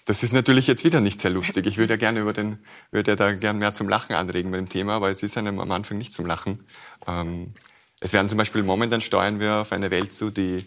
[0.05, 1.67] das ist natürlich jetzt wieder nicht sehr lustig.
[1.67, 2.59] Ich würde ja gerne über den,
[2.91, 5.61] würde ja da gerne mehr zum Lachen anregen bei dem Thema, aber es ist einem
[5.61, 6.65] am Anfang nicht zum Lachen.
[7.07, 7.53] Ähm,
[8.01, 10.57] es werden zum Beispiel momentan steuern wir auf eine Welt zu, die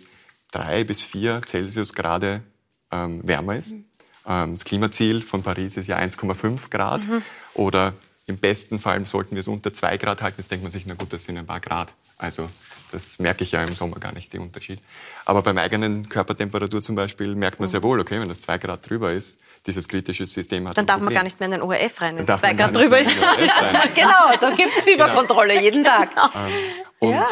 [0.50, 2.42] drei bis vier Celsius Grade
[2.90, 3.72] ähm, wärmer ist.
[3.72, 3.84] Mhm.
[4.26, 7.06] Ähm, das Klimaziel von Paris ist ja 1,5 Grad.
[7.06, 7.22] Mhm.
[7.54, 7.94] Oder
[8.26, 10.36] im besten Fall sollten wir es unter 2 Grad halten.
[10.38, 11.94] Jetzt denkt man sich, na gut, das sind ein paar Grad.
[12.16, 12.48] Also
[12.92, 14.80] das merke ich ja im Sommer gar nicht, den Unterschied.
[15.24, 18.88] Aber beim eigenen Körpertemperatur zum Beispiel merkt man sehr wohl, okay, wenn das 2 Grad
[18.88, 22.00] drüber ist, dieses kritische System hat Dann darf man gar nicht mehr in den ORF
[22.00, 23.14] rein, wenn es 2 Grad drüber ist.
[23.94, 25.64] genau, da gibt es Fieberkontrolle genau.
[25.64, 26.10] jeden Tag.
[26.32, 26.52] Ähm,
[27.00, 27.26] und ja.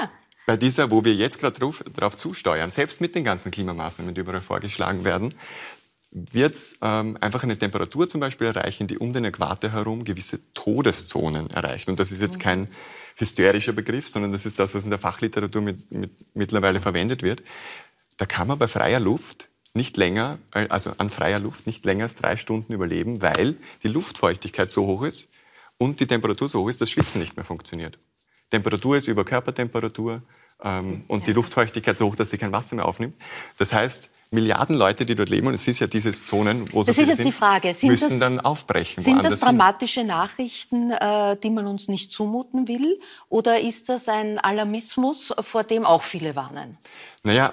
[0.46, 4.20] bei dieser, wo wir jetzt gerade drauf, drauf zusteuern, selbst mit den ganzen Klimamaßnahmen, die
[4.22, 5.34] überall vorgeschlagen werden,
[6.10, 10.40] wird es ähm, einfach eine Temperatur zum Beispiel erreichen, die um den Äquator herum gewisse
[10.54, 11.88] Todeszonen erreicht.
[11.88, 12.42] Und das ist jetzt mhm.
[12.42, 12.68] kein
[13.16, 17.42] hysterischer Begriff, sondern das ist das, was in der Fachliteratur mit, mit, mittlerweile verwendet wird.
[18.16, 22.04] Da kann man bei freier Luft nicht länger, äh, also an freier Luft nicht länger
[22.04, 25.30] als drei Stunden überleben, weil die Luftfeuchtigkeit so hoch ist
[25.76, 27.98] und die Temperatur so hoch ist, dass Schwitzen nicht mehr funktioniert.
[28.50, 30.22] Temperatur ist über Körpertemperatur
[30.62, 31.26] ähm, und ja.
[31.26, 33.16] die Luftfeuchtigkeit so hoch, dass sie kein Wasser mehr aufnimmt.
[33.58, 36.88] Das heißt, Milliarden Leute, die dort leben, und es ist ja diese Zonen, wo so
[36.88, 37.72] das ist jetzt sind, die Frage.
[37.72, 39.02] Sind müssen das, dann aufbrechen.
[39.02, 40.08] Sind das dramatische hin.
[40.08, 43.00] Nachrichten, äh, die man uns nicht zumuten will?
[43.30, 46.76] Oder ist das ein Alarmismus, vor dem auch viele warnen?
[47.22, 47.52] Naja,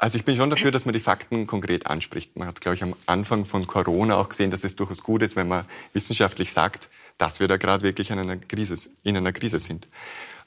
[0.00, 2.34] also ich bin schon dafür, dass man die Fakten konkret anspricht.
[2.36, 5.36] Man hat, glaube ich, am Anfang von Corona auch gesehen, dass es durchaus gut ist,
[5.36, 9.58] wenn man wissenschaftlich sagt, dass wir da gerade wirklich in einer Krise, in einer Krise
[9.58, 9.88] sind.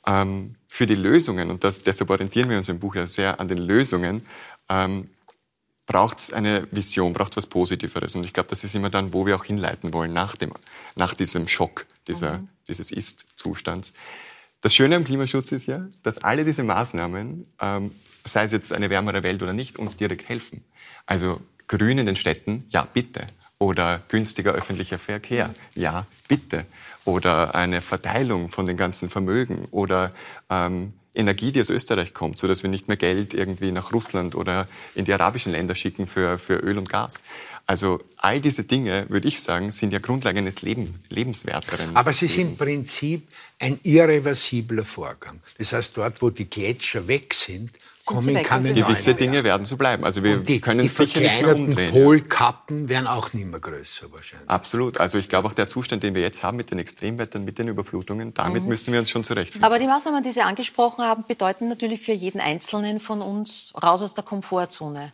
[0.08, 3.48] Ähm, für die Lösungen, und das, deshalb orientieren wir uns im Buch ja sehr an
[3.48, 4.26] den Lösungen,
[4.70, 5.10] ähm,
[5.86, 8.16] braucht es eine Vision, braucht was Positiveres.
[8.16, 10.54] Und ich glaube, das ist immer dann, wo wir auch hinleiten wollen, nach, dem,
[10.96, 12.50] nach diesem Schock dieser, mhm.
[12.68, 13.94] dieses Ist-Zustands.
[14.62, 17.92] Das Schöne am Klimaschutz ist ja, dass alle diese Maßnahmen, ähm,
[18.24, 20.64] sei es jetzt eine wärmere Welt oder nicht, uns direkt helfen.
[21.06, 23.28] Also Grün in den Städten, ja bitte.
[23.60, 26.66] Oder günstiger öffentlicher Verkehr, ja bitte.
[27.06, 29.66] Oder eine Verteilung von den ganzen Vermögen.
[29.72, 30.14] Oder
[30.50, 34.36] ähm, Energie, die aus Österreich kommt, so dass wir nicht mehr Geld irgendwie nach Russland
[34.36, 37.22] oder in die arabischen Länder schicken für, für Öl und Gas.
[37.66, 41.96] Also all diese Dinge, würde ich sagen, sind ja Grundlage eines Leben, lebenswerteren.
[41.96, 43.28] Aber sie sind im Prinzip
[43.60, 45.40] ein irreversibler Vorgang.
[45.58, 47.72] Das heißt, dort, wo die Gletscher weg sind,
[48.06, 50.04] kommen keine Gewisse Dinge werden so bleiben.
[50.04, 51.92] Also wir die, können die sicher nicht mehr umdrehen.
[51.92, 54.50] Polkappen werden auch nicht mehr größer wahrscheinlich.
[54.50, 55.00] Absolut.
[55.00, 57.68] Also ich glaube auch der Zustand, den wir jetzt haben mit den Extremwettern, mit den
[57.68, 58.70] Überflutungen, damit mhm.
[58.70, 59.66] müssen wir uns schon zurechtfinden.
[59.66, 64.02] Aber die Maßnahmen, die Sie angesprochen haben, bedeuten natürlich für jeden Einzelnen von uns raus
[64.02, 65.12] aus der Komfortzone.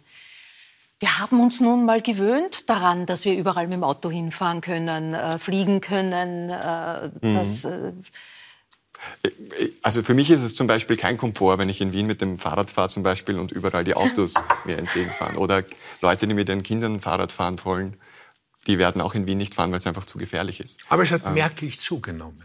[0.99, 5.13] Wir haben uns nun mal gewöhnt daran, dass wir überall mit dem Auto hinfahren können,
[5.13, 6.49] äh, fliegen können.
[6.49, 7.35] Äh, mhm.
[7.35, 7.93] das, äh
[9.81, 12.37] also für mich ist es zum Beispiel kein Komfort, wenn ich in Wien mit dem
[12.37, 14.33] Fahrrad fahre zum Beispiel und überall die Autos
[14.65, 15.37] mir entgegenfahren.
[15.37, 15.63] Oder
[16.01, 17.97] Leute, die mit ihren Kindern Fahrrad fahren wollen,
[18.67, 20.81] die werden auch in Wien nicht fahren, weil es einfach zu gefährlich ist.
[20.89, 21.33] Aber es hat ähm.
[21.33, 22.43] merklich zugenommen.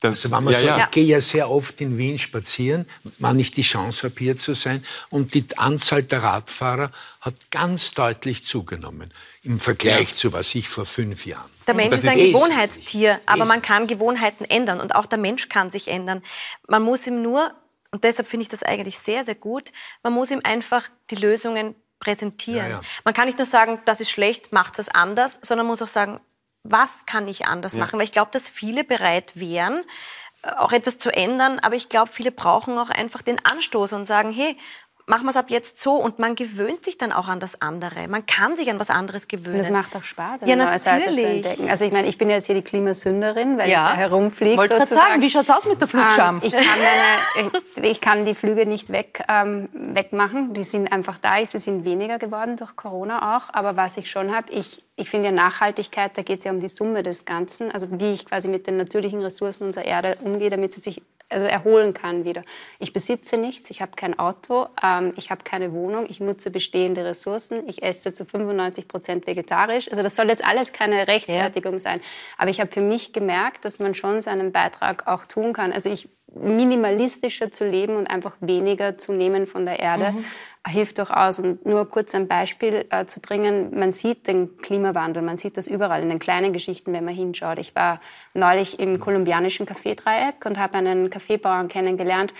[0.00, 0.84] Das, also wenn man ja, sagt, ja.
[0.84, 2.86] ich gehe ja sehr oft in Wien spazieren,
[3.18, 4.84] wann ich die Chance habe, hier zu sein.
[5.10, 10.16] Und die Anzahl der Radfahrer hat ganz deutlich zugenommen im Vergleich ja.
[10.16, 11.50] zu was ich vor fünf Jahren.
[11.66, 15.48] Der Mensch ist ein ist Gewohnheitstier, aber man kann Gewohnheiten ändern und auch der Mensch
[15.48, 16.22] kann sich ändern.
[16.66, 17.52] Man muss ihm nur,
[17.90, 19.70] und deshalb finde ich das eigentlich sehr, sehr gut,
[20.02, 22.66] man muss ihm einfach die Lösungen präsentieren.
[22.66, 22.80] Ja, ja.
[23.04, 25.88] Man kann nicht nur sagen, das ist schlecht, macht es anders, sondern man muss auch
[25.88, 26.20] sagen,
[26.62, 27.80] was kann ich anders ja.
[27.80, 27.98] machen?
[27.98, 29.84] Weil ich glaube, dass viele bereit wären,
[30.42, 34.06] äh, auch etwas zu ändern, aber ich glaube, viele brauchen auch einfach den Anstoß und
[34.06, 34.56] sagen, hey,
[35.10, 38.08] machen wir es ab jetzt so und man gewöhnt sich dann auch an das andere.
[38.08, 39.56] Man kann sich an was anderes gewöhnen.
[39.56, 41.68] Und das macht auch Spaß, eine ja, neue Seite zu entdecken.
[41.68, 43.84] Also ich meine, ich bin jetzt hier die Klimasünderin, weil ja.
[43.84, 44.56] ich da herumfliege.
[44.56, 46.36] Wollte gerade sagen, wie schaut es aus mit der Flugscham?
[46.36, 50.54] Ähm, ich, kann meine, ich, ich, kann die Flüge nicht weg, ähm, wegmachen.
[50.54, 51.44] Die sind einfach da.
[51.44, 53.52] Sie sind weniger geworden durch Corona auch.
[53.52, 56.60] Aber was ich schon habe, ich, ich finde ja Nachhaltigkeit, da geht es ja um
[56.60, 57.72] die Summe des Ganzen.
[57.72, 61.46] Also wie ich quasi mit den natürlichen Ressourcen unserer Erde umgehe, damit sie sich also
[61.46, 62.42] erholen kann wieder.
[62.78, 67.04] Ich besitze nichts, ich habe kein Auto, ähm, ich habe keine Wohnung, ich nutze bestehende
[67.04, 69.90] Ressourcen, ich esse zu 95 Prozent vegetarisch.
[69.90, 71.80] Also das soll jetzt alles keine Rechtfertigung ja.
[71.80, 72.00] sein.
[72.36, 75.72] Aber ich habe für mich gemerkt, dass man schon seinen Beitrag auch tun kann.
[75.72, 80.12] Also ich minimalistischer zu leben und einfach weniger zu nehmen von der Erde.
[80.12, 80.24] Mhm
[80.66, 81.38] hilft durchaus.
[81.38, 85.66] Und nur kurz ein Beispiel äh, zu bringen, man sieht den Klimawandel, man sieht das
[85.66, 87.58] überall in den kleinen Geschichten, wenn man hinschaut.
[87.58, 88.00] Ich war
[88.34, 92.34] neulich im kolumbianischen Kaffeedreieck und habe einen Kaffeebauern kennengelernt,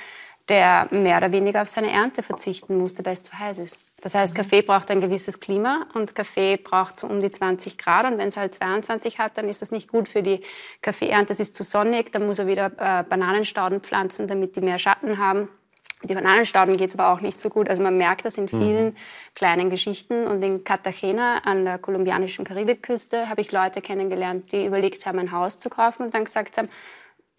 [0.49, 3.79] der mehr oder weniger auf seine Ernte verzichten musste, weil es zu heiß ist.
[4.01, 8.11] Das heißt, Kaffee braucht ein gewisses Klima und Kaffee braucht so um die 20 Grad.
[8.11, 10.41] Und wenn es halt 22 hat, dann ist das nicht gut für die
[10.83, 11.33] Kaffeeernte.
[11.33, 15.19] Es ist zu sonnig, dann muss er wieder äh, Bananenstauden pflanzen, damit die mehr Schatten
[15.19, 15.49] haben.
[16.03, 17.69] Die Bananenstauden geht es aber auch nicht so gut.
[17.69, 18.49] Also man merkt das in mhm.
[18.49, 18.97] vielen mhm.
[19.35, 20.27] kleinen Geschichten.
[20.27, 25.33] Und in Cartagena an der kolumbianischen Karibikküste habe ich Leute kennengelernt, die überlegt haben, ein
[25.33, 26.69] Haus zu kaufen und dann gesagt haben,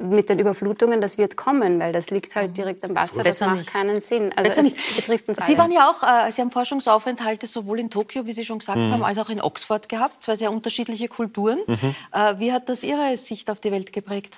[0.02, 3.24] mit den Überflutungen, das wird kommen, weil das liegt halt direkt am Wasser.
[3.24, 3.70] Das macht nicht.
[3.72, 4.32] keinen Sinn.
[4.36, 4.96] Also Besser es nicht.
[4.96, 5.48] betrifft uns alle.
[5.48, 8.80] Sie waren ja auch, äh, Sie haben Forschungsaufenthalte sowohl in Tokio, wie Sie schon gesagt
[8.80, 8.92] mhm.
[8.92, 10.24] haben, als auch in Oxford gehabt.
[10.24, 11.60] Zwei sehr unterschiedliche Kulturen.
[11.68, 11.96] Mhm.
[12.12, 14.38] Äh, wie hat das Ihre Sicht auf die Welt geprägt?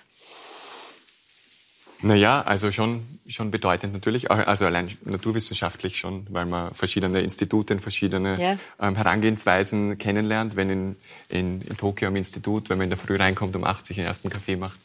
[2.04, 8.40] Naja, also schon, schon bedeutend natürlich, also allein naturwissenschaftlich schon, weil man verschiedene Institute, verschiedene
[8.40, 8.58] ja.
[8.82, 10.58] ähm, Herangehensweisen kennenlernt.
[10.58, 10.96] Wenn in,
[11.30, 14.30] in, in Tokio am Institut, wenn man in der Früh reinkommt, um 80 den ersten
[14.30, 14.78] Kaffee macht,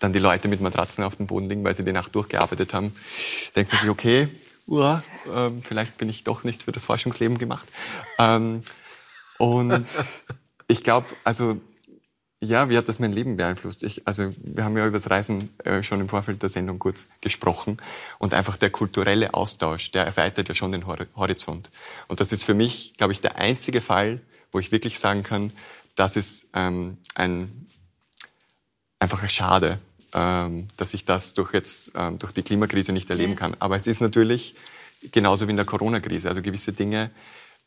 [0.00, 2.94] dann die Leute mit Matratzen auf dem Boden liegen, weil sie die Nacht durchgearbeitet haben,
[3.56, 4.28] denkt man sich, okay,
[4.66, 5.02] uah,
[5.34, 7.66] ähm, vielleicht bin ich doch nicht für das Forschungsleben gemacht.
[8.18, 8.60] Ähm,
[9.38, 9.86] und
[10.68, 11.58] ich glaube, also
[12.46, 13.82] ja, wie hat das mein Leben beeinflusst?
[13.82, 17.08] Ich, also wir haben ja über das Reisen äh, schon im Vorfeld der Sendung kurz
[17.20, 17.78] gesprochen
[18.18, 21.70] und einfach der kulturelle Austausch, der erweitert ja schon den Horizont.
[22.08, 24.20] Und das ist für mich, glaube ich, der einzige Fall,
[24.52, 25.52] wo ich wirklich sagen kann,
[25.94, 27.66] das ist ähm, ein
[28.98, 29.78] einfach schade,
[30.14, 33.56] ähm, dass ich das durch jetzt ähm, durch die Klimakrise nicht erleben kann.
[33.58, 34.54] Aber es ist natürlich
[35.12, 36.28] genauso wie in der Corona-Krise.
[36.28, 37.10] Also gewisse Dinge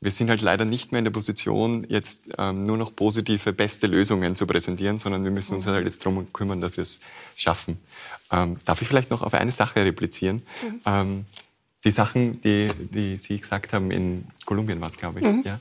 [0.02, 3.88] wir sind halt leider nicht mehr in der Position, jetzt ähm, nur noch positive, beste
[3.88, 7.02] Lösungen zu präsentieren, sondern wir müssen uns halt jetzt darum kümmern, dass wir es
[7.36, 7.78] schaffen.
[8.32, 10.44] Ähm, darf ich vielleicht noch auf eine Sache replizieren?
[10.64, 10.82] Mhm.
[10.86, 11.26] Ähm,
[11.84, 15.44] die Sachen, die, die Sie gesagt haben, in Kolumbien war es, glaube ich, mhm.
[15.46, 15.60] ja,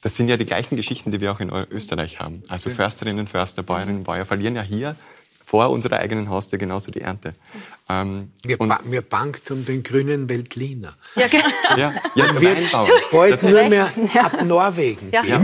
[0.00, 2.42] das sind ja die gleichen Geschichten, die wir auch in Österreich haben.
[2.48, 4.94] Also Försterinnen, Förster, Bäuerinnen, Bäuer verlieren ja hier
[5.44, 7.34] vor unserer eigenen Haustür genauso die Ernte.
[7.90, 10.94] Ähm, mir, ba mir bangt um den grünen Veltliner.
[11.14, 11.46] Ja, genau.
[11.74, 15.24] Ja, ja wird bald nur mehr ab Norwegen ja.
[15.24, 15.40] ja.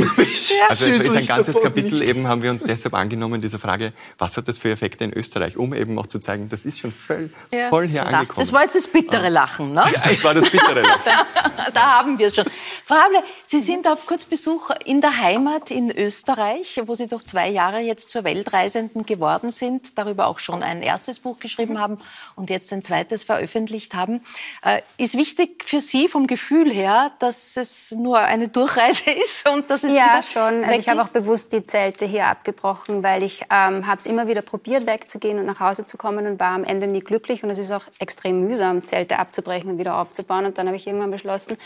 [0.68, 4.36] Also es ist ein ganzes Kapitel, eben haben wir uns deshalb angenommen, dieser Frage, was
[4.36, 7.30] hat das für Effekte in Österreich, um eben auch zu zeigen, das ist schon voll,
[7.50, 7.70] ja.
[7.70, 8.40] voll hier angekommen.
[8.40, 9.84] Das war jetzt das bittere Lachen, ne?
[9.94, 11.00] Ja, das war das bittere Lachen.
[11.56, 12.44] da, da haben wir es schon.
[12.84, 17.48] Frau Hable, Sie sind auf Kurzbesuch in der Heimat in Österreich, wo Sie durch zwei
[17.48, 21.98] Jahre jetzt zur Weltreisenden geworden sind, darüber auch schon ein erstes Buch geschrieben haben
[22.36, 24.22] und jetzt ein zweites veröffentlicht haben.
[24.62, 29.70] Äh, ist wichtig für Sie vom Gefühl her, dass es nur eine Durchreise ist und
[29.70, 30.64] dass es Ja, schon.
[30.64, 34.26] Also ich habe auch bewusst die Zelte hier abgebrochen, weil ich ähm, habe es immer
[34.28, 37.44] wieder probiert, wegzugehen und nach Hause zu kommen und war am Ende nie glücklich.
[37.44, 40.46] Und es ist auch extrem mühsam, Zelte abzubrechen und wieder aufzubauen.
[40.46, 41.56] Und dann habe ich irgendwann beschlossen,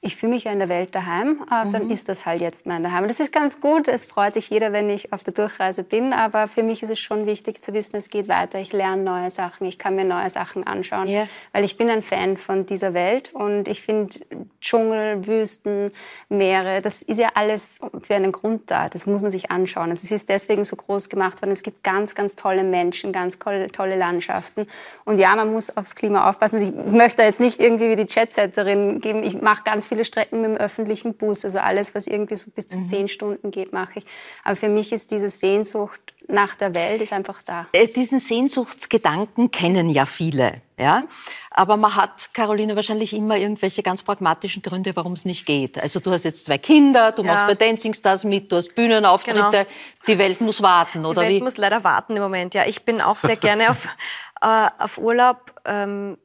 [0.00, 1.90] ich fühle mich ja in der Welt daheim, äh, dann mhm.
[1.90, 3.08] ist das halt jetzt mein Daheim.
[3.08, 3.88] das ist ganz gut.
[3.88, 6.12] Es freut sich jeder, wenn ich auf der Durchreise bin.
[6.12, 8.58] Aber für mich ist es schon wichtig zu wissen, es geht weiter.
[8.58, 9.66] Ich lerne neue Sachen.
[9.66, 11.08] Ich kann mir neue Sachen anschauen.
[11.08, 11.28] Yeah.
[11.52, 13.32] Weil ich bin ein Fan von dieser Welt.
[13.32, 14.14] Und ich finde
[14.60, 15.90] Dschungel, Wüsten,
[16.28, 18.88] Meere, das ist ja alles für einen Grund da.
[18.88, 19.90] Das muss man sich anschauen.
[19.90, 21.52] Also es ist deswegen so groß gemacht worden.
[21.52, 24.66] Es gibt ganz, ganz tolle Menschen, ganz tolle Landschaften.
[25.04, 26.60] Und ja, man muss aufs Klima aufpassen.
[26.60, 29.22] Ich möchte jetzt nicht irgendwie wie die Chatsetterin geben.
[29.22, 31.44] Ich mache ganz viele Strecken mit dem öffentlichen Bus.
[31.44, 32.88] Also alles, was irgendwie so bis zu mhm.
[32.88, 34.04] zehn Stunden geht, mache ich.
[34.44, 37.66] Aber für mich ist diese Sehnsucht nach der Welt ist einfach da.
[37.94, 40.60] Diesen Sehnsuchtsgedanken kennen ja viele.
[40.78, 41.04] Ja?
[41.50, 45.80] Aber man hat, Caroline, wahrscheinlich immer irgendwelche ganz pragmatischen Gründe, warum es nicht geht.
[45.80, 47.32] Also du hast jetzt zwei Kinder, du ja.
[47.32, 49.64] machst bei Dancing Stars mit, du hast Bühnenauftritte, genau.
[50.06, 51.26] die Welt muss warten, oder wie?
[51.26, 52.66] Die Welt muss leider warten im Moment, ja.
[52.66, 53.88] Ich bin auch sehr gerne auf,
[54.40, 55.52] äh, auf Urlaub.
[55.64, 56.18] Ähm,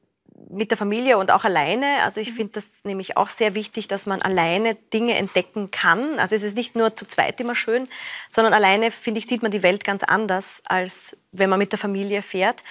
[0.52, 2.04] mit der Familie und auch alleine.
[2.04, 2.36] Also ich mhm.
[2.36, 6.20] finde das nämlich auch sehr wichtig, dass man alleine Dinge entdecken kann.
[6.20, 7.88] Also es ist nicht nur zu zweit immer schön,
[8.30, 11.80] sondern alleine, finde ich, sieht man die Welt ganz anders, als wenn man mit der
[11.80, 12.64] Familie fährt.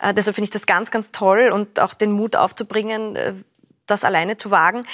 [0.00, 3.34] Äh, deshalb finde ich das ganz, ganz toll und auch den Mut aufzubringen, äh,
[3.86, 4.86] das alleine zu wagen.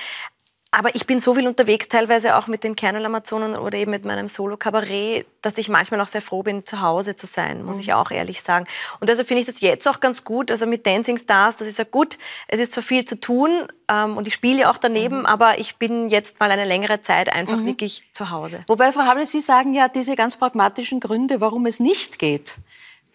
[0.71, 4.29] Aber ich bin so viel unterwegs, teilweise auch mit den Kernel-Amazonen oder eben mit meinem
[4.29, 7.83] Solo-Kabarett, dass ich manchmal auch sehr froh bin, zu Hause zu sein, muss mhm.
[7.83, 8.67] ich auch ehrlich sagen.
[9.01, 11.75] Und deshalb finde ich das jetzt auch ganz gut, also mit Dancing Stars, dass ich
[11.75, 15.21] sage, gut, es ist zwar viel zu tun ähm, und ich spiele ja auch daneben,
[15.21, 15.27] mhm.
[15.27, 17.67] aber ich bin jetzt mal eine längere Zeit einfach mhm.
[17.67, 18.63] wirklich zu Hause.
[18.67, 22.59] Wobei, Frau Hable, Sie sagen ja diese ganz pragmatischen Gründe, warum es nicht geht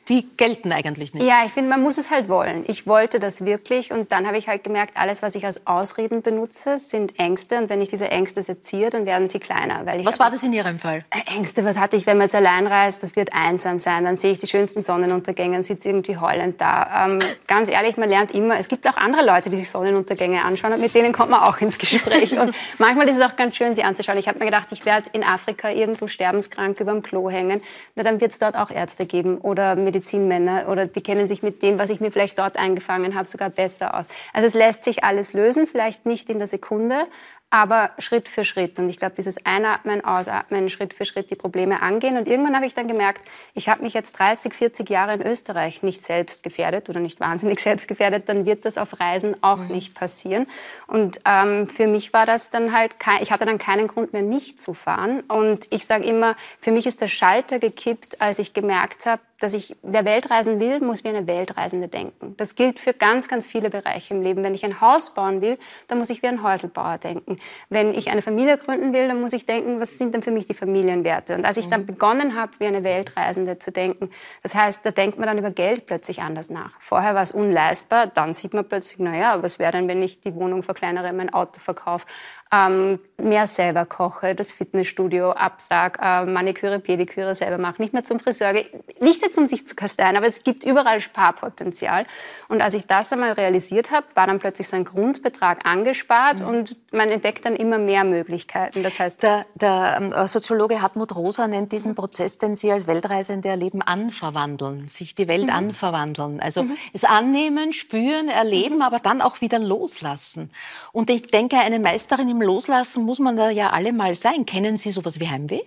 [0.10, 1.26] die gelten eigentlich nicht.
[1.26, 2.66] Ja, ich finde, man muss es halt wollen.
[2.68, 6.22] Ich wollte das wirklich und dann habe ich halt gemerkt, alles, was ich als Ausreden
[6.22, 9.86] benutze, sind Ängste und wenn ich diese Ängste seziere, dann werden sie kleiner.
[9.86, 11.06] Weil ich was war das in Ihrem Fall?
[11.10, 14.18] Äh, Ängste, was hatte ich, wenn man jetzt allein reist, das wird einsam sein, dann
[14.18, 17.06] sehe ich die schönsten Sonnenuntergänge und sitze irgendwie heulend da.
[17.06, 20.74] Ähm, ganz ehrlich, man lernt immer, es gibt auch andere Leute, die sich Sonnenuntergänge anschauen
[20.74, 23.74] und mit denen kommt man auch ins Gespräch und manchmal ist es auch ganz schön,
[23.74, 24.18] sie anzuschauen.
[24.18, 27.62] Ich habe mir gedacht, ich werde in Afrika irgendwo sterbenskrank über dem Klo hängen,
[27.96, 31.44] na, dann wird es dort auch Ärzte geben oder mit Medizinmänner oder die kennen sich
[31.44, 34.08] mit dem, was ich mir vielleicht dort eingefangen habe, sogar besser aus.
[34.34, 37.08] Also es lässt sich alles lösen, vielleicht nicht in der Sekunde,
[37.54, 38.80] aber Schritt für Schritt.
[38.80, 42.18] Und ich glaube, dieses Einatmen, Ausatmen, Schritt für Schritt die Probleme angehen.
[42.18, 43.24] Und irgendwann habe ich dann gemerkt,
[43.54, 47.60] ich habe mich jetzt 30, 40 Jahre in Österreich nicht selbst gefährdet oder nicht wahnsinnig
[47.62, 49.68] selbst gefährdet, dann wird das auf Reisen auch mhm.
[49.68, 50.48] nicht passieren.
[50.88, 54.24] Und ähm, für mich war das dann halt, kein, ich hatte dann keinen Grund mehr,
[54.24, 55.20] nicht zu fahren.
[55.22, 59.54] Und ich sage immer, für mich ist der Schalter gekippt, als ich gemerkt habe, dass
[59.54, 62.34] ich, wer Weltreisen will, muss wie eine Weltreisende denken.
[62.38, 64.42] Das gilt für ganz, ganz viele Bereiche im Leben.
[64.42, 65.58] Wenn ich ein Haus bauen will,
[65.90, 67.36] dann muss ich wie ein Häuselbauer denken.
[67.70, 70.46] Wenn ich eine Familie gründen will, dann muss ich denken, was sind denn für mich
[70.46, 71.36] die Familienwerte?
[71.36, 71.88] Und als ich dann mhm.
[71.88, 74.10] begonnen habe, wie eine Weltreisende zu denken,
[74.44, 76.80] das heißt, da denkt man dann über Geld plötzlich anders nach.
[76.80, 80.34] Vorher war es unleistbar, dann sieht man plötzlich, naja, was wäre denn, wenn ich die
[80.36, 82.06] Wohnung verkleinere, mein Auto verkaufe?
[82.54, 88.20] Ähm, mehr selber koche, das Fitnessstudio absag, äh, Maniküre, Pediküre selber mache, nicht mehr zum
[88.20, 88.66] Friseur gehe.
[89.00, 92.06] Nicht jetzt, um sich zu kasteien, aber es gibt überall Sparpotenzial.
[92.50, 96.48] Und als ich das einmal realisiert habe, war dann plötzlich so ein Grundbetrag angespart mhm.
[96.48, 98.84] und man entdeckt dann immer mehr Möglichkeiten.
[98.84, 103.50] Das heißt, der, der ähm, Soziologe Hartmut Rosa nennt diesen Prozess, den Sie als Weltreisende
[103.50, 105.54] erleben, anverwandeln, sich die Welt mhm.
[105.54, 106.40] anverwandeln.
[106.40, 106.78] Also mhm.
[106.92, 108.82] es annehmen, spüren, erleben, mhm.
[108.84, 110.52] aber dann auch wieder loslassen.
[110.92, 114.46] Und ich denke, eine Meisterin im Loslassen muss man da ja alle mal sein.
[114.46, 115.62] Kennen Sie sowas wie Heimweh?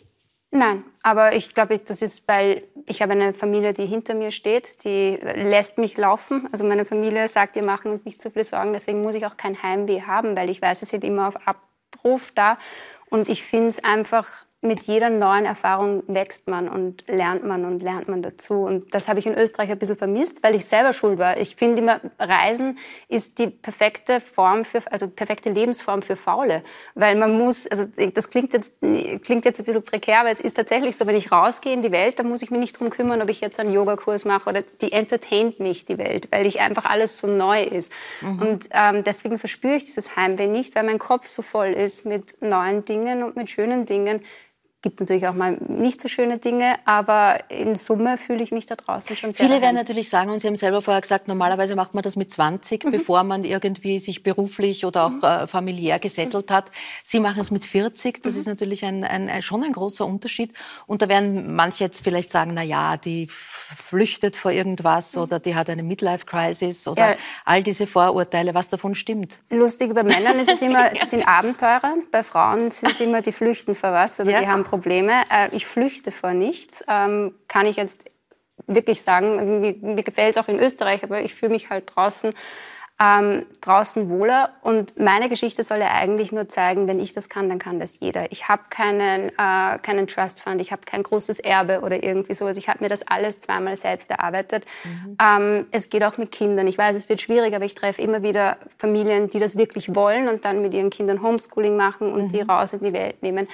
[0.50, 4.84] Nein, aber ich glaube, das ist, weil ich habe eine Familie, die hinter mir steht,
[4.84, 6.48] die lässt mich laufen.
[6.52, 9.36] Also meine Familie sagt, wir machen uns nicht so viel Sorgen, deswegen muss ich auch
[9.36, 12.58] kein Heimweh haben, weil ich weiß, sie sind immer auf Abruf da.
[13.10, 17.82] Und ich finde es einfach mit jeder neuen Erfahrung wächst man und lernt man und
[17.82, 18.62] lernt man dazu.
[18.62, 21.36] Und das habe ich in Österreich ein bisschen vermisst, weil ich selber schuld war.
[21.38, 22.78] Ich finde immer, Reisen
[23.08, 26.62] ist die perfekte Form für, also perfekte Lebensform für Faule.
[26.94, 27.84] Weil man muss, also
[28.14, 31.30] das klingt jetzt, klingt jetzt ein bisschen prekär, aber es ist tatsächlich so, wenn ich
[31.30, 33.72] rausgehe in die Welt, dann muss ich mich nicht drum kümmern, ob ich jetzt einen
[33.72, 37.92] Yogakurs mache oder die entertaint mich, die Welt, weil ich einfach alles so neu ist.
[38.22, 38.42] Mhm.
[38.42, 42.40] Und ähm, deswegen verspüre ich dieses Heimweh nicht, weil mein Kopf so voll ist mit
[42.40, 44.22] neuen Dingen und mit schönen Dingen,
[44.82, 48.76] gibt natürlich auch mal nicht so schöne Dinge, aber in Summe fühle ich mich da
[48.76, 51.94] draußen schon sehr Viele werden natürlich sagen, und Sie haben selber vorher gesagt, normalerweise macht
[51.94, 52.90] man das mit 20, mhm.
[52.90, 55.24] bevor man irgendwie sich beruflich oder auch mhm.
[55.24, 56.70] äh, familiär gesettelt hat.
[57.02, 58.40] Sie machen es mit 40, das mhm.
[58.40, 60.52] ist natürlich ein, ein, schon ein großer Unterschied.
[60.86, 65.22] Und da werden manche jetzt vielleicht sagen, na ja, die flüchtet vor irgendwas mhm.
[65.22, 67.16] oder die hat eine Midlife-Crisis oder ja.
[67.44, 68.54] all diese Vorurteile.
[68.54, 69.38] Was davon stimmt?
[69.50, 73.32] Lustig, bei Männern ist es immer, das sind Abenteurer, bei Frauen sind es immer, die
[73.32, 74.40] flüchten vor was oder ja.
[74.40, 75.12] die haben Probleme.
[75.30, 76.84] Äh, ich flüchte vor nichts.
[76.88, 78.04] Ähm, kann ich jetzt
[78.66, 82.32] wirklich sagen, mir, mir gefällt es auch in Österreich, aber ich fühle mich halt draußen
[82.98, 84.50] ähm, draußen wohler.
[84.62, 88.00] Und meine Geschichte soll ja eigentlich nur zeigen, wenn ich das kann, dann kann das
[88.00, 88.32] jeder.
[88.32, 92.56] Ich habe keinen, äh, keinen Trust Fund, ich habe kein großes Erbe oder irgendwie sowas.
[92.56, 94.64] Ich habe mir das alles zweimal selbst erarbeitet.
[94.84, 95.16] Mhm.
[95.22, 96.66] Ähm, es geht auch mit Kindern.
[96.66, 100.28] Ich weiß, es wird schwierig, aber ich treffe immer wieder Familien, die das wirklich wollen
[100.28, 102.32] und dann mit ihren Kindern Homeschooling machen und mhm.
[102.32, 103.46] die raus in die Welt nehmen.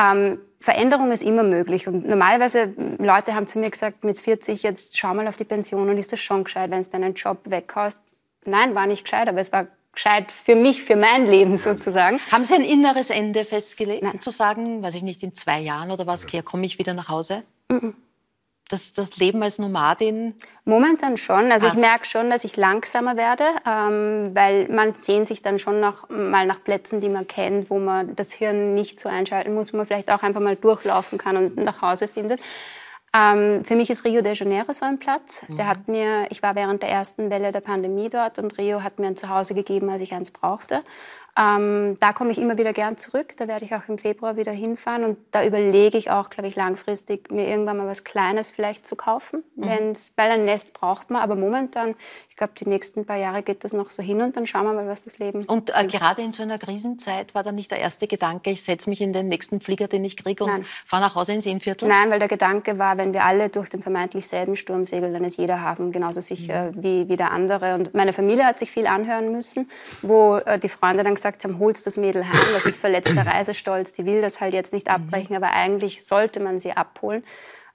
[0.00, 1.88] Ähm, Veränderung ist immer möglich.
[1.88, 5.88] Und normalerweise, Leute haben zu mir gesagt, mit 40, jetzt schau mal auf die Pension
[5.88, 8.00] und ist das schon gescheit, wenn du deinen Job weghaust
[8.46, 12.20] nein, war nicht gescheit, aber es war gescheit für mich, für mein Leben sozusagen.
[12.30, 14.20] Haben Sie ein inneres Ende festgelegt, nein.
[14.20, 17.42] zu sagen, weiß ich nicht, in zwei Jahren oder was, komme ich wieder nach Hause?
[17.70, 17.94] Mhm.
[18.68, 20.34] Das, das Leben als Nomadin?
[20.64, 21.52] Momentan schon.
[21.52, 21.78] Also passt.
[21.78, 26.08] ich merke schon, dass ich langsamer werde, ähm, weil man sehnt sich dann schon noch
[26.08, 29.76] mal nach Plätzen, die man kennt, wo man das Hirn nicht so einschalten muss, wo
[29.76, 32.40] man vielleicht auch einfach mal durchlaufen kann und nach Hause findet.
[33.14, 35.44] Ähm, für mich ist Rio de Janeiro so ein Platz.
[35.48, 35.56] Mhm.
[35.56, 38.98] Der hat mir, ich war während der ersten Welle der Pandemie dort und Rio hat
[38.98, 40.82] mir ein Zuhause gegeben, als ich eins brauchte.
[41.38, 43.36] Ähm, da komme ich immer wieder gern zurück.
[43.36, 45.04] Da werde ich auch im Februar wieder hinfahren.
[45.04, 48.96] Und da überlege ich auch, glaube ich, langfristig, mir irgendwann mal was Kleines vielleicht zu
[48.96, 49.44] kaufen.
[49.54, 49.68] Mhm.
[49.68, 51.20] Wenn's, weil ein Nest braucht man.
[51.20, 51.94] Aber momentan,
[52.30, 54.72] ich glaube, die nächsten paar Jahre geht das noch so hin und dann schauen wir
[54.72, 55.44] mal, was das Leben.
[55.44, 58.88] Und äh, gerade in so einer Krisenzeit war dann nicht der erste Gedanke, ich setze
[58.88, 61.88] mich in den nächsten Flieger, den ich kriege und fahre nach Hause ins Innviertel?
[61.88, 65.24] Nein, weil der Gedanke war, wenn wir alle durch den vermeintlich selben Sturm segeln, dann
[65.24, 66.82] ist jeder Hafen genauso sicher mhm.
[66.82, 67.74] wie, wie der andere.
[67.74, 69.68] Und meine Familie hat sich viel anhören müssen,
[70.00, 73.26] wo äh, die Freunde dann gesagt gesagt haben, holst das Mädel heim, das ist verletzter
[73.26, 77.24] Reisestolz, die will das halt jetzt nicht abbrechen, aber eigentlich sollte man sie abholen.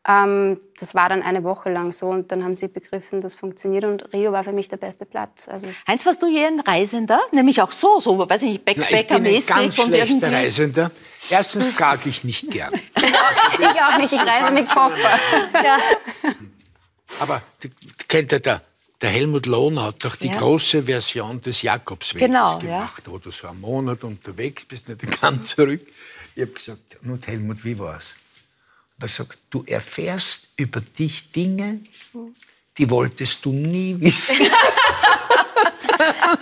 [0.07, 3.83] Ähm, das war dann eine Woche lang so und dann haben sie begriffen, das funktioniert
[3.83, 5.47] und Rio war für mich der beste Platz.
[5.47, 7.19] Also Heinz, warst du je ein Reisender?
[7.31, 9.49] Nämlich auch so, so, weiß ich nicht, Backpacker-mäßig?
[9.67, 10.91] Ich bin ein ganz schlechter Reisender.
[11.29, 12.73] Erstens trage ich nicht gern.
[12.95, 14.95] ich auch nicht, ich reise mit Koffer.
[15.63, 15.77] Ja.
[17.19, 17.41] Aber
[18.07, 18.61] kennt ihr da?
[19.01, 20.37] Der Helmut Lohn hat doch die ja.
[20.37, 23.11] große Version des Jakobsweges genau, gemacht, ja.
[23.11, 25.81] wo du so einen Monat unterwegs bist, nicht ganz zurück.
[26.35, 28.13] Ich habe gesagt, und Helmut, wie war's?
[28.97, 31.79] Und er sagt, du erfährst über dich Dinge,
[32.77, 34.37] die wolltest du nie wissen.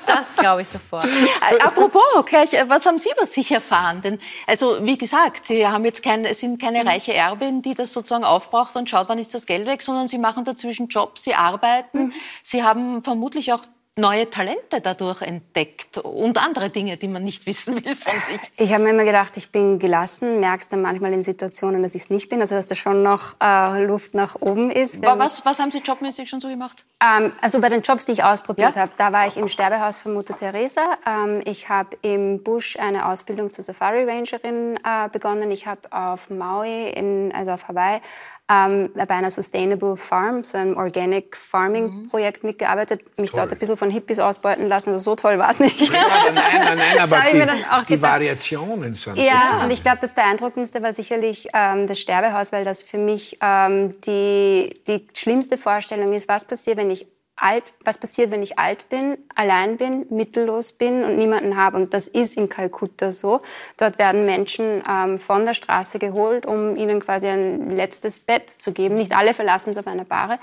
[0.05, 1.05] das glaube ich sofort.
[1.05, 4.01] Äh, apropos, gleich, äh, was haben Sie über sich erfahren?
[4.01, 8.23] Denn, also, wie gesagt, Sie haben jetzt kein, sind keine reiche Erbin, die das sozusagen
[8.23, 12.05] aufbraucht und schaut, wann ist das Geld weg, sondern Sie machen dazwischen Jobs, Sie arbeiten.
[12.05, 12.13] Mhm.
[12.41, 13.61] Sie haben vermutlich auch
[13.97, 18.39] neue Talente dadurch entdeckt und andere Dinge, die man nicht wissen will von sich.
[18.57, 22.03] Ich habe mir immer gedacht, ich bin gelassen, merkst dann manchmal in Situationen, dass ich
[22.03, 25.01] es nicht bin, also dass da schon noch äh, Luft nach oben ist.
[25.03, 26.85] Was, was haben Sie jobmäßig schon so gemacht?
[27.01, 28.81] Ähm, also bei den Jobs, die ich ausprobiert ja?
[28.81, 30.97] habe, da war ich im Sterbehaus von Mutter Teresa.
[31.05, 35.51] Ähm, ich habe im Busch eine Ausbildung zur Safari Rangerin äh, begonnen.
[35.51, 38.01] Ich habe auf Maui, in, also auf Hawaii,
[38.49, 42.09] ähm, bei einer Sustainable Farm, so einem Organic Farming mhm.
[42.09, 43.41] Projekt mitgearbeitet, mich toll.
[43.41, 44.89] dort ein bisschen von Hippies ausbeuten lassen.
[44.89, 45.79] Also so toll war es nicht.
[45.79, 46.01] Ja,
[46.33, 50.81] nein, nein, nein, aber die, die Variationen sind Ja, so und ich glaube, das Beeindruckendste
[50.81, 56.27] war sicherlich ähm, das Sterbehaus, weil das für mich ähm, die, die schlimmste Vorstellung ist,
[56.27, 57.07] was passiert, wenn ich
[57.41, 61.77] alt, was passiert, wenn ich alt bin, allein bin, mittellos bin und niemanden habe.
[61.77, 63.41] Und das ist in Kalkutta so.
[63.77, 68.71] Dort werden Menschen ähm, von der Straße geholt, um ihnen quasi ein letztes Bett zu
[68.71, 68.95] geben.
[68.95, 70.39] Nicht alle verlassen es auf einer Bahre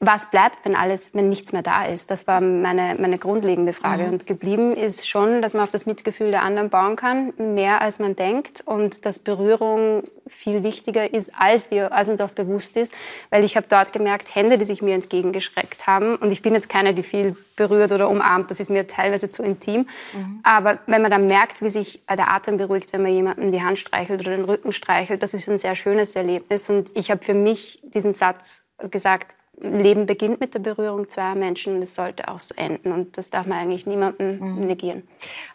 [0.00, 2.12] was bleibt, wenn alles, wenn nichts mehr da ist?
[2.12, 4.04] Das war meine, meine grundlegende Frage.
[4.04, 4.12] Mhm.
[4.12, 7.98] Und geblieben ist schon, dass man auf das Mitgefühl der anderen bauen kann, mehr als
[7.98, 12.94] man denkt und dass Berührung viel wichtiger ist, als wir, als uns auch bewusst ist.
[13.30, 16.14] Weil ich habe dort gemerkt, Hände, die sich mir entgegengeschreckt haben.
[16.14, 18.52] Und ich bin jetzt keine, die viel berührt oder umarmt.
[18.52, 19.88] Das ist mir teilweise zu intim.
[20.12, 20.38] Mhm.
[20.44, 23.80] Aber wenn man dann merkt, wie sich der Atem beruhigt, wenn man jemandem die Hand
[23.80, 26.70] streichelt oder den Rücken streichelt, das ist ein sehr schönes Erlebnis.
[26.70, 31.76] Und ich habe für mich diesen Satz gesagt, Leben beginnt mit der Berührung zweier Menschen
[31.76, 32.92] und es sollte auch so enden.
[32.92, 34.66] Und das darf man eigentlich niemandem mhm.
[34.66, 35.02] negieren.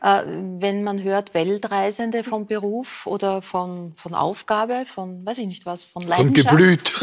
[0.02, 0.24] Äh,
[0.60, 5.84] wenn man hört, Weltreisende vom Beruf oder von, von Aufgabe, von, weiß ich nicht was,
[5.84, 6.50] von Leidenschaft.
[6.50, 6.94] Von geblüht.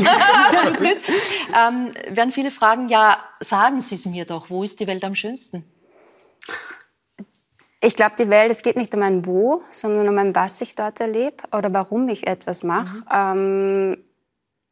[1.59, 5.15] ähm, werden viele fragen, ja, sagen Sie es mir doch, wo ist die Welt am
[5.15, 5.65] schönsten?
[7.83, 10.75] Ich glaube, die Welt, es geht nicht um ein Wo, sondern um ein Was ich
[10.75, 12.99] dort erlebe oder warum ich etwas mache.
[12.99, 13.05] Mhm.
[13.11, 14.05] Ähm,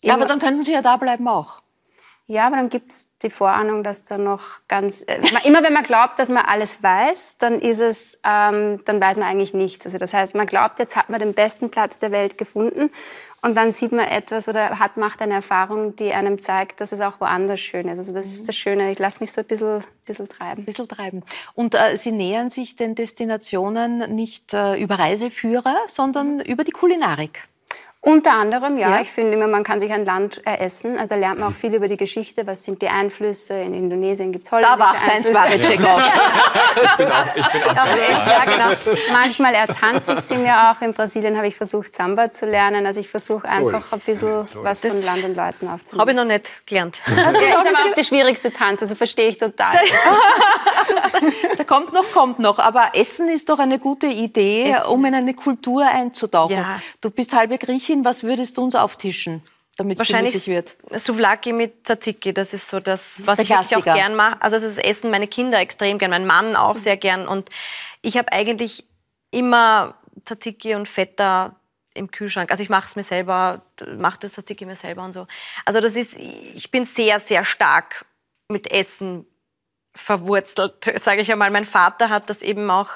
[0.02, 1.62] ja, aber dann könnten Sie ja da bleiben auch.
[2.30, 5.00] Ja, aber dann gibt es die Vorahnung, dass da noch ganz...
[5.00, 9.16] Äh, immer wenn man glaubt, dass man alles weiß, dann ist es, ähm, dann weiß
[9.16, 9.86] man eigentlich nichts.
[9.86, 12.90] Also das heißt, man glaubt, jetzt hat man den besten Platz der Welt gefunden
[13.40, 17.00] und dann sieht man etwas oder hat, macht eine Erfahrung, die einem zeigt, dass es
[17.00, 17.98] auch woanders schön ist.
[17.98, 18.92] Also das ist das Schöne.
[18.92, 20.60] Ich lasse mich so ein bisschen, bisschen treiben.
[20.60, 21.22] Ein bisschen treiben.
[21.54, 27.48] Und äh, Sie nähern sich den Destinationen nicht äh, über Reiseführer, sondern über die Kulinarik.
[28.00, 28.90] Unter anderem, ja.
[28.90, 29.00] ja.
[29.00, 30.96] Ich finde immer, man kann sich ein Land essen.
[31.08, 32.46] Da lernt man auch viel über die Geschichte.
[32.46, 33.54] Was sind die Einflüsse?
[33.54, 36.12] In Indonesien gibt es holländische Da wacht eins Waricek auf.
[36.82, 38.92] ich bin auch, ich bin auch ja, genau.
[39.12, 40.80] Manchmal ertanze ich sie mir auch.
[40.80, 42.86] In Brasilien habe ich versucht, Samba zu lernen.
[42.86, 46.00] Also ich versuche einfach ein bisschen ja, was von Land und Leuten aufzunehmen.
[46.00, 47.00] Habe ich noch nicht gelernt.
[47.04, 48.80] Das ist aber auch der schwierigste Tanz.
[48.80, 49.74] Also verstehe ich total.
[51.56, 52.60] da kommt noch, kommt noch.
[52.60, 54.86] Aber Essen ist doch eine gute Idee, Essen.
[54.86, 56.56] um in eine Kultur einzutauchen.
[56.56, 56.80] Ja.
[57.00, 59.42] Du bist halbe Griechin Griechin, was würdest du uns auftischen?
[59.76, 60.76] damit es gemütlich wird?
[60.90, 64.42] Souvlaki mit Tzatziki, das ist so das, was ich wirklich auch gern mache.
[64.42, 67.28] Also das essen meine Kinder extrem gern, mein Mann auch sehr gern.
[67.28, 67.48] Und
[68.02, 68.84] ich habe eigentlich
[69.30, 71.54] immer Tzatziki und Feta
[71.94, 72.50] im Kühlschrank.
[72.50, 73.62] Also ich mache es mir selber,
[73.96, 75.28] mache das Tzatziki mir selber und so.
[75.64, 78.04] Also das ist, ich bin sehr, sehr stark
[78.48, 79.26] mit Essen
[79.94, 81.52] verwurzelt, sage ich einmal.
[81.52, 82.90] Mein Vater hat das eben auch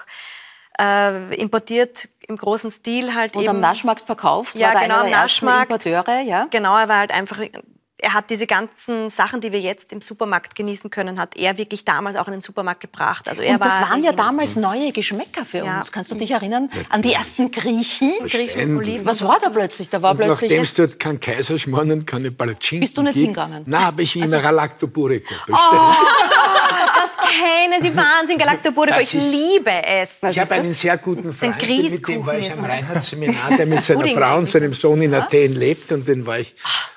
[0.80, 3.50] äh, importiert im großen Stil halt Und eben.
[3.50, 5.70] am Naschmarkt verkauft, ja, war genau, einer am Naschmarkt.
[5.72, 6.46] Importeure, ja?
[6.50, 7.40] Genau, er war halt einfach,
[7.98, 11.84] er hat diese ganzen Sachen, die wir jetzt im Supermarkt genießen können, hat er wirklich
[11.84, 13.28] damals auch in den Supermarkt gebracht.
[13.28, 15.76] Also er Und das war waren ja damals neue Geschmäcker für Ja.
[15.78, 15.92] uns.
[15.92, 18.12] Kannst du dich erinnern an die ersten Griechen?
[18.26, 18.76] Griechen.
[18.76, 19.06] Oliven.
[19.06, 19.88] Was war da plötzlich?
[19.90, 23.14] Da war Und plötzlich nachdem es dort keinen Kaiserschmarrn und keine Palatschinken Bist du nicht
[23.14, 23.62] gibt, hingegangen?
[23.66, 25.72] Nein, habe ich immer Galactopurico bestellt.
[25.72, 26.81] Das
[27.32, 28.94] kennen Sie Wahnsinn, Galactopurico.
[28.98, 30.08] Das Ich ist- liebe es.
[30.30, 31.56] ich habe einen sehr guten Freund,
[31.90, 32.64] mit dem war ich am.
[32.64, 35.92] Reinhardt-Seminar, der mit seiner Frau und seinem Sohn in Athen lebt.
[35.92, 36.54] Und den war ich.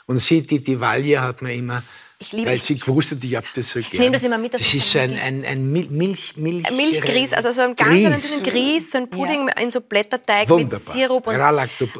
[0.08, 1.82] Und sie, die, die Valje hat mir immer,
[2.26, 4.02] Ich liebe- weil sie gewusst hat, ich hab das so gern.
[4.02, 6.70] nehme das immer mit, das Das ist so ein ein, ein, ein Mil- Milch, Milch,
[6.72, 10.80] Milchgrieß, also so ein ganz einen dünnen Grieß, so ein Pudding in so Blätterteig Wunderbar.
[10.80, 11.36] mit Sirup und,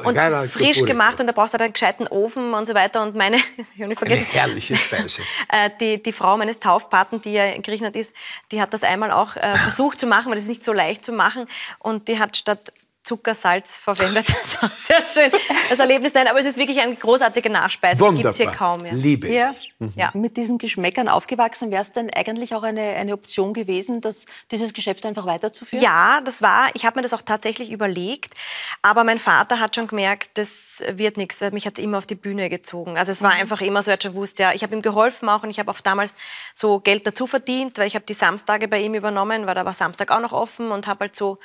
[0.06, 3.38] und frisch gemacht und da brauchst du einen gescheiten Ofen und so weiter und meine,
[3.38, 5.22] ich habe nicht Eine vergessen, herrliche Speise.
[5.50, 8.14] äh, die, die Frau meines Taufpaten, die ja in Griechenland ist,
[8.52, 11.06] die hat das einmal auch äh, versucht zu machen, weil das ist nicht so leicht
[11.06, 11.48] zu machen
[11.80, 12.74] und die hat statt
[13.06, 14.26] Zucker, Salz verwendet.
[14.80, 15.32] Sehr schön,
[15.70, 16.16] das Erlebnis.
[16.16, 18.00] Nein, aber es ist wirklich eine großartige Nachspeise.
[18.00, 18.32] Gibt Wunderbar.
[18.32, 18.84] es hier kaum.
[18.84, 18.94] Ja.
[18.94, 19.32] Liebe.
[19.32, 19.54] Ja.
[19.96, 20.10] Ja.
[20.14, 24.74] Mit diesen Geschmäckern aufgewachsen, wäre es denn eigentlich auch eine, eine Option gewesen, dass dieses
[24.74, 25.84] Geschäft einfach weiterzuführen?
[25.84, 28.34] Ja, das war, ich habe mir das auch tatsächlich überlegt,
[28.82, 31.42] aber mein Vater hat schon gemerkt, das wird nichts.
[31.52, 32.98] Mich hat es immer auf die Bühne gezogen.
[32.98, 35.30] Also es war einfach immer so, er hat schon gewusst, ja, ich habe ihm geholfen
[35.30, 36.16] auch und ich habe auch damals
[36.54, 39.74] so Geld dazu verdient, weil ich habe die Samstage bei ihm übernommen, weil da war
[39.74, 41.38] Samstag auch noch offen und habe halt so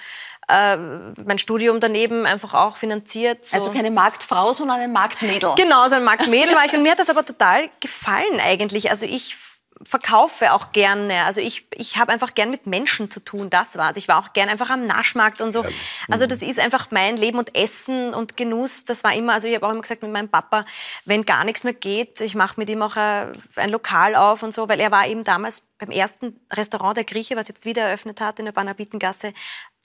[0.50, 3.46] äh, mein Studium daneben einfach auch finanziert.
[3.46, 3.56] So.
[3.56, 5.52] Also keine Marktfrau, sondern ein Marktmädel.
[5.56, 8.90] Genau, so ein Marktmädel war ich und mir hat das aber total gefallen eigentlich.
[8.90, 9.36] Also ich
[9.82, 11.24] verkaufe auch gerne.
[11.24, 13.96] Also ich, ich habe einfach gern mit Menschen zu tun, das war's.
[13.96, 15.64] Ich war auch gern einfach am Naschmarkt und so.
[16.08, 18.84] Also das ist einfach mein Leben und Essen und Genuss.
[18.84, 20.66] Das war immer, also ich habe auch immer gesagt mit meinem Papa,
[21.06, 24.52] wenn gar nichts mehr geht, ich mache mit ihm auch äh, ein Lokal auf und
[24.52, 28.20] so, weil er war eben damals beim ersten Restaurant der Grieche, was jetzt wieder eröffnet
[28.20, 29.32] hat in der Banabitengasse,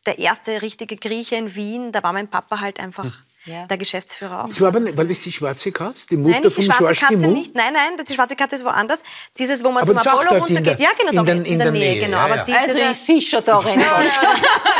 [0.05, 1.91] der erste richtige Grieche in Wien.
[1.91, 3.67] Da war mein Papa halt einfach Ja.
[3.67, 4.49] der Geschäftsführer auch.
[4.49, 6.07] Das war aber nicht, war das die schwarze Katze?
[6.07, 7.31] Die Mutter Nein, die vom schwarze Georges Katze Dimou?
[7.31, 7.53] nicht.
[7.55, 9.03] Nein, nein, die schwarze Katze ist woanders.
[9.37, 10.79] Dieses, wo man Aber zum Apollo in runtergeht.
[10.79, 11.99] der- ja, genau, in der- auch in der Nähe.
[12.05, 12.17] Genau.
[12.17, 12.43] ja, Aber ja.
[12.43, 14.19] die, Also ich sehe schon darin was.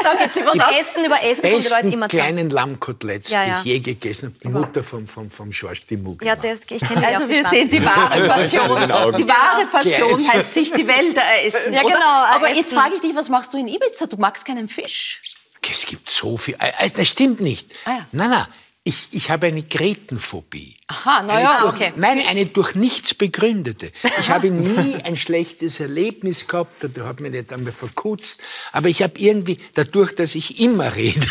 [0.03, 0.72] da geht sich was die aus.
[0.80, 3.59] Essen über Essen die Leute besten immer kleinen Lammkoteletts, Ja, die ja.
[3.59, 4.36] ich je gegessen habe.
[4.43, 7.45] Die Mutter vom, vom, vom Georges Dimou Ja, das, ich kenne die Also die wir
[7.45, 8.68] sehen die wahre Passion.
[8.80, 9.18] den.
[9.18, 13.16] Die wahre Passion heißt sich die Wälder essen, Ja, genau, Aber jetzt frage ich dich,
[13.16, 14.07] was machst du in Ibiza?
[14.07, 15.22] Du magst keinen Fisch.
[15.76, 16.56] Es gibt so viel.
[16.60, 17.68] Äh, äh, Das stimmt nicht.
[17.86, 18.08] Ah, ja.
[18.12, 18.46] Nein, nein.
[18.88, 20.76] Ich, ich habe eine Gretenphobie.
[20.88, 21.62] Aha, na Eine ja.
[21.62, 21.94] durch, okay.
[21.96, 23.92] Nein, eine durch nichts begründete.
[24.20, 28.42] Ich habe nie ein schlechtes Erlebnis gehabt, oder hat mich nicht einmal verkutzt.
[28.72, 31.28] Aber ich habe irgendwie, dadurch, dass ich immer rede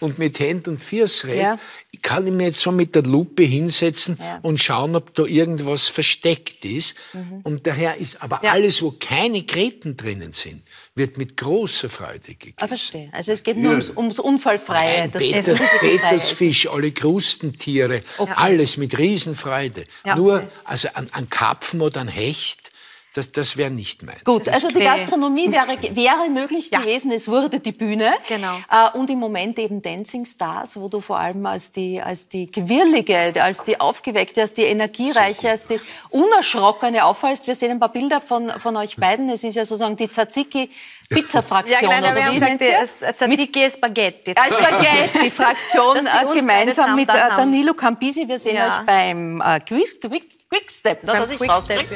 [0.00, 1.58] und mit Händen und Füßen rede, Ja.
[2.02, 4.38] kann ich mir jetzt so mit der Lupe hinsetzen Ja.
[4.42, 6.94] und schauen, ob da irgendwas versteckt ist.
[7.42, 8.52] Und daher ist aber Ja.
[8.52, 10.62] alles, wo keine Greten drinnen sind,
[10.98, 12.56] wird mit großer Freude gegessen.
[12.58, 13.08] Ah, verstehe.
[13.12, 15.00] Also es geht nur ums, ums Unfallfreie.
[15.00, 16.00] Nein, das Peter, risikofreie Essen.
[16.00, 18.02] Petersfisch, alle Krustentiere,
[18.34, 19.84] alles mit Riesenfreude.
[20.04, 20.16] Ja.
[20.16, 22.70] Nur also an, an Karpfen oder an Hecht,
[23.18, 24.24] das, das wäre nicht meins.
[24.24, 24.78] Gut, also die.
[24.80, 25.66] Gastronomie wäre,
[25.96, 26.80] wäre möglich Ja.
[26.80, 28.12] gewesen, es wurde die Bühne.
[28.28, 28.56] Genau.
[28.70, 32.50] Äh, und im Moment eben Dancing Stars, wo du vor allem als die, als die
[32.50, 37.46] gewirrlige, als die aufgeweckte, als die energiereiche, als die unerschrockene auffallst.
[37.46, 39.28] Wir sehen ein paar Bilder von, von euch beiden.
[39.30, 41.68] Es ist ja sozusagen die Tzatziki-Pizza-Fraktion.
[41.90, 42.80] Ja, genau, oder wie nennt ihr?
[42.82, 44.32] es- Tzatziki Spaghetti.
[44.36, 47.12] Als Spaghetti-Fraktion äh, gemeinsam mit äh.
[47.36, 48.26] Danilo Campisi.
[48.28, 48.80] Wir sehen Ja.
[48.80, 51.90] euch beim äh, Quick, Quick, Quickstep, ne, Beim dass ich's Quickstep, rauskrieg.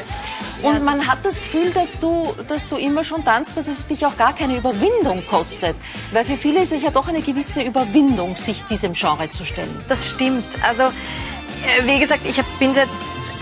[0.62, 0.68] ja.
[0.68, 4.04] Und man hat das Gefühl, dass du, dass du immer schon tanzt, dass es dich
[4.04, 5.74] auch gar keine Überwindung kostet.
[6.12, 9.74] Weil für viele ist es ja doch eine gewisse Überwindung, sich diesem Genre zu stellen.
[9.88, 10.44] Das stimmt.
[10.62, 12.88] Also, äh, wie gesagt, ich bin seit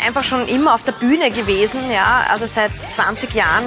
[0.06, 3.64] einfach schon immer auf der Bühne gewesen, ja, also seit 20 Jahren.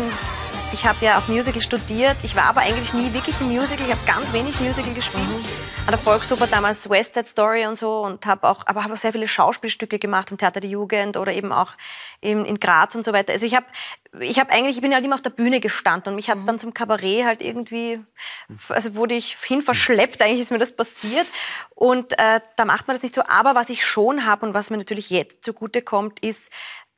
[0.74, 2.18] Ich habe ja auch Musical studiert.
[2.24, 3.86] Ich war aber eigentlich nie wirklich im Musical.
[3.86, 5.24] Ich habe ganz wenig Musical gespielt.
[5.86, 8.98] An der Volksoper damals West Side Story und so und habe auch, aber habe auch
[8.98, 11.74] sehr viele Schauspielstücke gemacht im Theater der Jugend oder eben auch
[12.22, 13.34] in, in Graz und so weiter.
[13.34, 13.68] Also ich habe,
[14.20, 16.58] ich habe eigentlich, ich bin halt immer auf der Bühne gestanden und mich hat dann
[16.58, 18.04] zum Kabarett halt irgendwie,
[18.70, 20.24] also wurde ich hin verschleppt.
[20.24, 21.28] Eigentlich ist mir das passiert
[21.76, 23.22] und äh, da macht man das nicht so.
[23.28, 26.50] Aber was ich schon habe und was mir natürlich jetzt zugute kommt, ist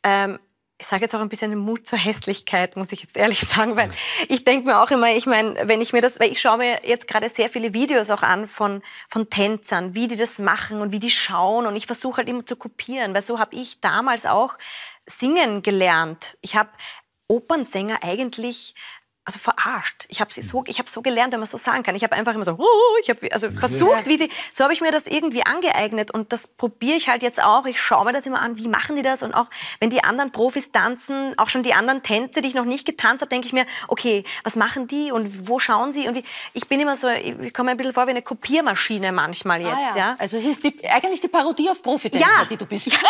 [0.04, 0.40] ähm,
[0.78, 3.76] ich sage jetzt auch ein bisschen den Mut zur Hässlichkeit, muss ich jetzt ehrlich sagen,
[3.76, 3.92] weil
[4.28, 6.86] ich denke mir auch immer, ich meine, wenn ich mir das, weil ich schaue mir
[6.86, 10.92] jetzt gerade sehr viele Videos auch an von, von Tänzern, wie die das machen und
[10.92, 14.26] wie die schauen und ich versuche halt immer zu kopieren, weil so habe ich damals
[14.26, 14.58] auch
[15.06, 16.38] singen gelernt.
[16.42, 16.70] Ich habe
[17.28, 18.76] Opernsänger eigentlich
[19.26, 20.06] also verarscht.
[20.08, 21.96] Ich habe sie so, ich habe so gelernt, wenn man so sagen kann.
[21.96, 24.82] Ich habe einfach immer so, oh, ich habe also versucht, wie sie, so habe ich
[24.82, 27.66] mir das irgendwie angeeignet und das probiere ich halt jetzt auch.
[27.66, 29.48] Ich schaue mir das immer an, wie machen die das und auch
[29.80, 33.22] wenn die anderen Profis tanzen, auch schon die anderen Tänze, die ich noch nicht getanzt
[33.22, 36.08] habe, denke ich mir, okay, was machen die und wo schauen sie?
[36.08, 36.24] Und
[36.54, 39.74] ich bin immer so, ich komme ein bisschen vor wie eine Kopiermaschine manchmal jetzt.
[39.74, 39.98] Ah, ja.
[39.98, 40.16] ja.
[40.20, 42.46] Also es ist die, eigentlich die Parodie auf Profitänzer, ja.
[42.46, 42.92] die du bist.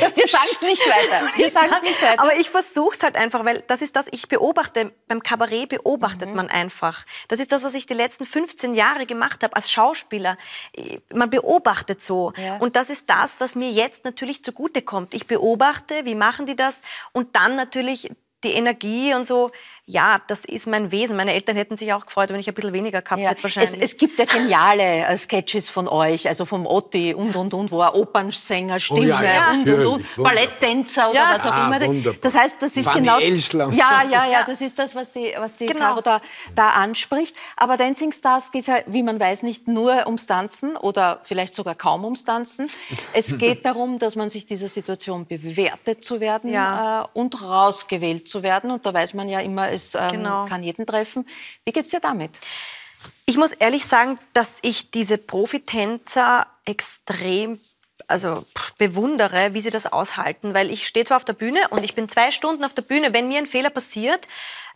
[0.00, 0.08] Ja.
[0.14, 1.28] wir sagen es nicht weiter.
[1.36, 2.22] Wir sagen es nicht weiter.
[2.22, 6.30] Aber ich versuche es halt einfach, weil das ist das, ich beobachte beim Kabarett beobachtet
[6.30, 6.36] mhm.
[6.36, 7.04] man einfach.
[7.28, 10.38] Das ist das, was ich die letzten 15 Jahre gemacht habe als Schauspieler.
[11.12, 12.32] Man beobachtet so.
[12.36, 12.56] Ja.
[12.56, 15.12] Und das ist das, was mir jetzt natürlich zugutekommt.
[15.12, 16.80] Ich beobachte, wie machen die das?
[17.12, 18.10] Und dann natürlich
[18.42, 19.50] die Energie und so,
[19.92, 21.16] ja, das ist mein Wesen.
[21.16, 23.30] Meine Eltern hätten sich auch gefreut, wenn ich ein bisschen weniger gehabt ja.
[23.30, 23.74] hätte wahrscheinlich.
[23.74, 27.70] Es, es, gibt ja geniale äh, Sketches von euch, also vom Otti und, und, und,
[27.70, 29.50] wo er Opernsänger, Stimme oh, ja, ja.
[29.52, 29.86] und, und,
[30.16, 31.86] und, Balletttänzer oder was auch ah, immer.
[31.86, 32.18] Wunderbar.
[32.22, 33.18] Das heißt, das ist Wanni genau...
[33.18, 33.74] Elsland.
[33.74, 35.80] Ja, ja, ja, das ist das, was die, was die genau.
[35.80, 36.20] Caro da,
[36.54, 37.36] da anspricht.
[37.56, 41.74] Aber Dancing Stars geht ja, wie man weiß, nicht nur ums Tanzen oder vielleicht sogar
[41.74, 42.70] kaum ums Tanzen.
[43.12, 48.42] Es geht darum, dass man sich dieser Situation bewertet zu werden äh, und rausgewählt zu
[48.42, 48.70] werden.
[48.70, 50.44] Und da weiß man ja immer, es ähm, genau.
[50.46, 51.26] kann jeden treffen.
[51.64, 52.38] Wie geht es dir damit?
[53.26, 57.58] Ich muss ehrlich sagen, dass ich diese Profitänzer extrem
[58.08, 58.44] also
[58.78, 62.08] bewundere, wie sie das aushalten, weil ich stehe zwar auf der Bühne und ich bin
[62.08, 63.14] zwei Stunden auf der Bühne.
[63.14, 64.28] Wenn mir ein Fehler passiert,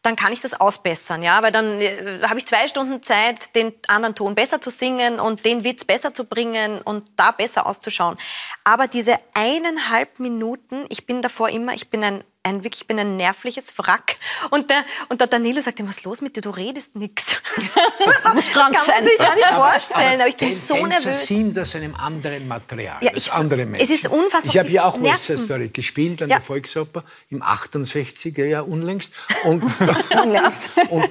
[0.02, 3.72] dann kann ich das ausbessern, ja, weil dann äh, habe ich zwei Stunden Zeit, den
[3.88, 8.16] anderen Ton besser zu singen und den Witz besser zu bringen und da besser auszuschauen.
[8.64, 12.98] Aber diese eineinhalb Minuten, ich bin davor immer, ich bin ein ein, wirklich, ich bin
[12.98, 14.16] ein nervliches Wrack.
[14.50, 16.40] Und der, und der Danilo sagt was ist los mit dir?
[16.40, 17.36] Du redest nichts.
[17.56, 18.86] du musst krank sein.
[18.86, 20.20] Das kann man sich gar nicht vorstellen.
[20.20, 21.26] Aber ich bin so nervös.
[21.26, 23.84] sind aus einem anderen Material, ja, ich, andere Menschen.
[23.84, 24.54] Es ist unfassbar.
[24.54, 26.36] Ich habe ja auch West Story gespielt an ja.
[26.36, 29.12] der Volksoper im 68er Jahr unlängst.
[29.44, 29.62] Und,
[30.90, 31.08] und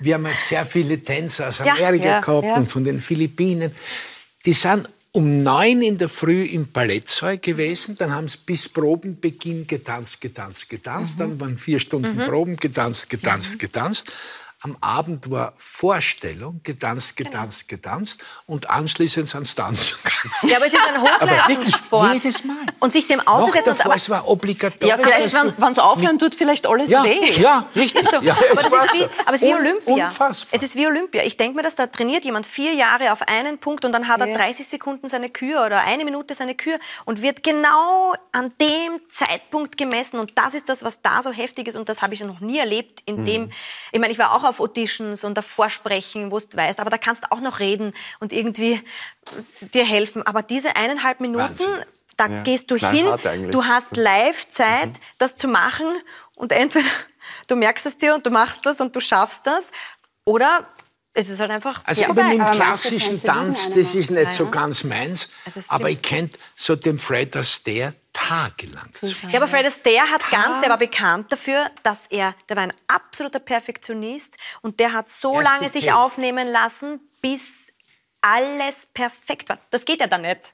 [0.00, 3.72] wir haben sehr viele Tänzer aus Amerika ja, gehabt und von den Philippinen.
[4.44, 7.96] Die sind um neun in der Früh im Ballettsaal gewesen.
[7.96, 11.14] Dann haben sie bis Probenbeginn getanzt, getanzt, getanzt.
[11.14, 11.20] Mhm.
[11.20, 12.24] Dann waren vier Stunden mhm.
[12.26, 13.58] Proben, getanzt, getanzt, mhm.
[13.58, 14.12] getanzt.
[14.66, 17.30] Am Abend war Vorstellung, getanzt, genau.
[17.30, 17.82] getanzt, genau.
[17.82, 20.50] getanzt und anschließend ans Tanzen gegangen.
[20.50, 22.14] Ja, aber es ist ein Hochleistungssport.
[22.14, 22.56] jedes Mal.
[22.80, 23.70] Und sich dem auszusetzen.
[23.70, 24.88] Noch davor, es war obligatorisch.
[24.88, 27.40] Ja, vielleicht, wenn es aufhören tut, vielleicht alles ja, weh.
[27.40, 28.10] Ja, richtig.
[28.10, 28.16] So.
[28.22, 30.06] Ja, aber, es ist wie, aber es ist wie Olympia.
[30.06, 30.48] Unfassbar.
[30.50, 31.22] Es ist wie Olympia.
[31.22, 34.18] Ich denke mir, dass da trainiert jemand vier Jahre auf einen Punkt und dann hat
[34.18, 39.00] er 30 Sekunden seine Kür oder eine Minute seine Kür und wird genau an dem
[39.10, 40.18] Zeitpunkt gemessen.
[40.18, 41.76] Und das ist das, was da so heftig ist.
[41.76, 43.02] Und das habe ich noch nie erlebt.
[43.06, 43.50] In dem, mhm.
[43.92, 46.98] ich meine, ich war auch auf Auditions und auf Vorsprechen, wo du weißt, aber da
[46.98, 48.80] kannst du auch noch reden und irgendwie
[49.74, 50.26] dir helfen.
[50.26, 51.84] Aber diese eineinhalb Minuten, Wahnsinn.
[52.16, 52.42] da ja.
[52.42, 53.06] gehst du hin,
[53.50, 55.00] du hast Live-Zeit, mhm.
[55.18, 55.86] das zu machen
[56.34, 56.86] und entweder
[57.46, 59.64] du merkst es dir und du machst das und du schaffst das
[60.24, 60.66] oder
[61.16, 61.80] es ist halt einfach.
[61.84, 65.28] Also ja, über den klassischen Tanz, das ist nicht so ganz meins,
[65.68, 68.90] aber ich kenne so den Fred Astaire tagelang.
[69.28, 72.72] Ja, aber Fred Astaire hat ganz, der war bekannt dafür, dass er, der war ein
[72.86, 77.72] absoluter Perfektionist und der hat so Erste lange sich aufnehmen lassen, bis
[78.20, 79.58] alles perfekt war.
[79.70, 80.52] Das geht ja dann nicht.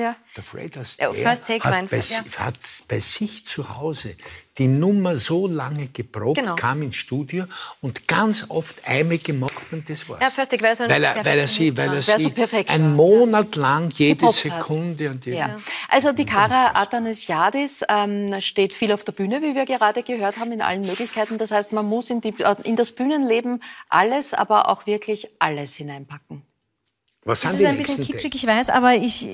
[0.00, 0.16] Ja.
[0.36, 2.38] Der Fred Astaire ja, hat, bei, ja.
[2.38, 4.16] hat bei sich zu Hause
[4.58, 6.54] die Nummer so lange geprobt, genau.
[6.54, 7.44] kam ins Studio
[7.80, 10.20] und ganz oft einmal gemacht und das war's.
[10.20, 12.30] Ja, Föstig, weil, so weil, er, weil er sie, weil er sie so
[12.66, 15.56] ein Monat lang jede Sekunde und jede ja.
[15.88, 20.52] Also die Kara Athanasiadis ähm, steht viel auf der Bühne, wie wir gerade gehört haben,
[20.52, 21.38] in allen Möglichkeiten.
[21.38, 22.34] Das heißt, man muss in, die,
[22.64, 26.42] in das Bühnenleben alles, aber auch wirklich alles hineinpacken.
[27.22, 29.28] Was das ist ein bisschen kitschig, ich weiß, aber ich,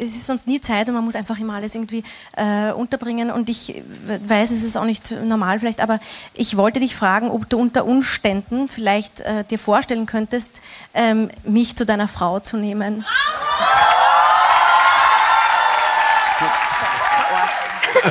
[0.00, 2.02] es ist sonst nie Zeit und man muss einfach immer alles irgendwie
[2.34, 3.30] äh, unterbringen.
[3.30, 3.82] Und ich
[4.26, 6.00] weiß, es ist auch nicht normal vielleicht, aber
[6.32, 10.62] ich wollte dich fragen, ob du unter Umständen vielleicht äh, dir vorstellen könntest,
[10.94, 13.04] ähm, mich zu deiner Frau zu nehmen.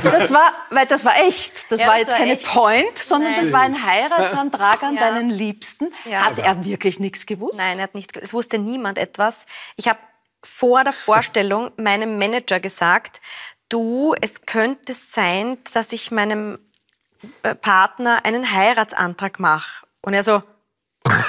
[0.04, 1.72] Das war, weil das war echt.
[1.72, 2.46] Das ja, war jetzt war keine echt.
[2.46, 3.42] Point, sondern Nein.
[3.42, 5.02] das war ein Heiratsantrag an ja.
[5.02, 5.94] deinen Liebsten.
[6.06, 6.26] Ja.
[6.26, 7.58] Hat er wirklich nichts gewusst?
[7.58, 8.16] Nein, er hat nicht.
[8.18, 9.46] Es wusste niemand etwas.
[9.76, 10.00] Ich habe
[10.44, 13.22] vor der Vorstellung meinem Manager gesagt,
[13.70, 16.60] du, es könnte sein, dass ich meinem
[17.44, 19.86] äh, Partner einen Heiratsantrag mache.
[20.02, 20.42] Und er so,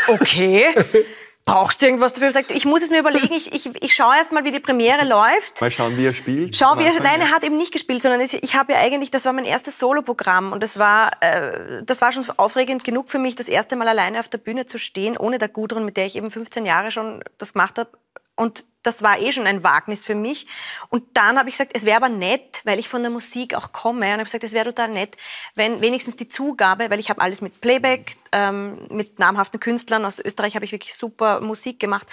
[0.09, 0.75] okay
[1.49, 2.31] brauchst du irgendwas dafür?
[2.31, 5.05] Sagt, ich muss es mir überlegen, ich, ich, ich schaue erst mal, wie die Premiere
[5.05, 5.61] läuft.
[5.61, 6.57] Mal schauen, wie er spielt.
[6.57, 9.25] Schau, wie er, nein, er hat eben nicht gespielt, sondern ich habe ja eigentlich, das
[9.25, 13.35] war mein erstes Soloprogramm und das war, äh, das war schon aufregend genug für mich,
[13.35, 16.17] das erste Mal alleine auf der Bühne zu stehen, ohne der Gudrun, mit der ich
[16.17, 17.91] eben 15 Jahre schon das gemacht habe,
[18.39, 20.47] Und das war eh schon ein Wagnis für mich.
[20.91, 23.73] Und dann habe ich gesagt, es wäre aber nett, weil ich von der Musik auch
[23.73, 24.07] komme.
[24.07, 25.17] Und habe gesagt, es wäre total nett,
[25.57, 30.21] wenn wenigstens die Zugabe, weil ich habe alles mit Playback, ähm, mit namhaften Künstlern aus
[30.21, 32.07] Österreich habe ich wirklich super Musik gemacht.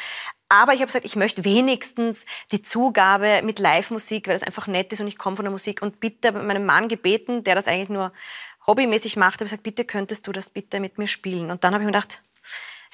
[0.49, 4.91] Aber ich habe gesagt, ich möchte wenigstens die Zugabe mit Live-Musik, weil das einfach nett
[4.91, 5.83] ist und ich komme von der Musik.
[5.83, 8.11] Und bitte meinem Mann gebeten, der das eigentlich nur
[8.65, 11.51] hobbymäßig macht, habe gesagt, bitte könntest du das bitte mit mir spielen.
[11.51, 12.19] Und dann habe ich mir gedacht,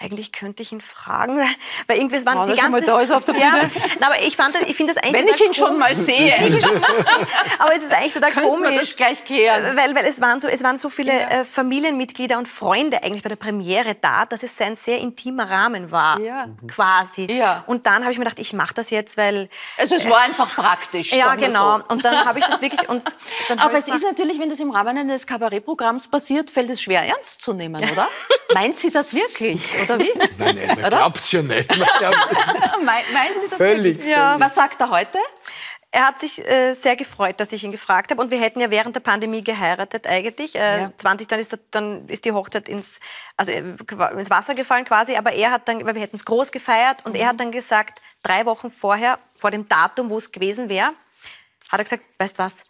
[0.01, 1.39] eigentlich könnte ich ihn fragen,
[1.87, 3.45] weil irgendwie es waren oh, die ganze da ist auf der Bühne.
[3.45, 6.33] Ja, aber ich fand, ich finde das eigentlich Wenn ich ihn schon mal sehe.
[7.59, 8.69] aber es ist eigentlich total Könnte komisch.
[8.69, 9.75] man das gleich klären.
[9.77, 11.29] Weil, weil es waren so, es waren so viele ja.
[11.29, 15.91] äh, Familienmitglieder und Freunde eigentlich bei der Premiere da, dass es ein sehr intimer Rahmen
[15.91, 16.47] war, ja.
[16.67, 17.27] quasi.
[17.29, 17.63] Ja.
[17.67, 20.55] Und dann habe ich mir gedacht, ich mache das jetzt, weil also es war einfach
[20.55, 21.13] praktisch.
[21.13, 21.77] Ja, genau.
[21.77, 21.83] So.
[21.89, 23.03] Und dann habe ich das wirklich und
[23.57, 27.41] aber es ist natürlich, wenn das im Rahmen eines Kabarettprogramms passiert, fällt es schwer ernst
[27.41, 28.09] zu nehmen, oder?
[28.53, 30.11] Meint sie das wirklich, oder wie?
[30.37, 31.69] Nein, nein, man glaubt's ja nicht.
[32.83, 34.11] Meinen Sie das Völlig, wirklich?
[34.11, 34.39] Ja.
[34.39, 35.17] Was sagt er heute?
[35.93, 38.21] Er hat sich äh, sehr gefreut, dass ich ihn gefragt habe.
[38.21, 40.55] Und wir hätten ja während der Pandemie geheiratet eigentlich.
[40.55, 40.91] Äh, ja.
[40.97, 43.01] 20 dann ist, dann ist die Hochzeit ins,
[43.35, 45.17] also, ins Wasser gefallen quasi.
[45.17, 47.05] Aber er hat dann, weil wir hätten es groß gefeiert.
[47.05, 47.19] Und mhm.
[47.19, 50.93] er hat dann gesagt, drei Wochen vorher, vor dem Datum, wo es gewesen wäre,
[51.69, 52.65] hat er gesagt, weißt was,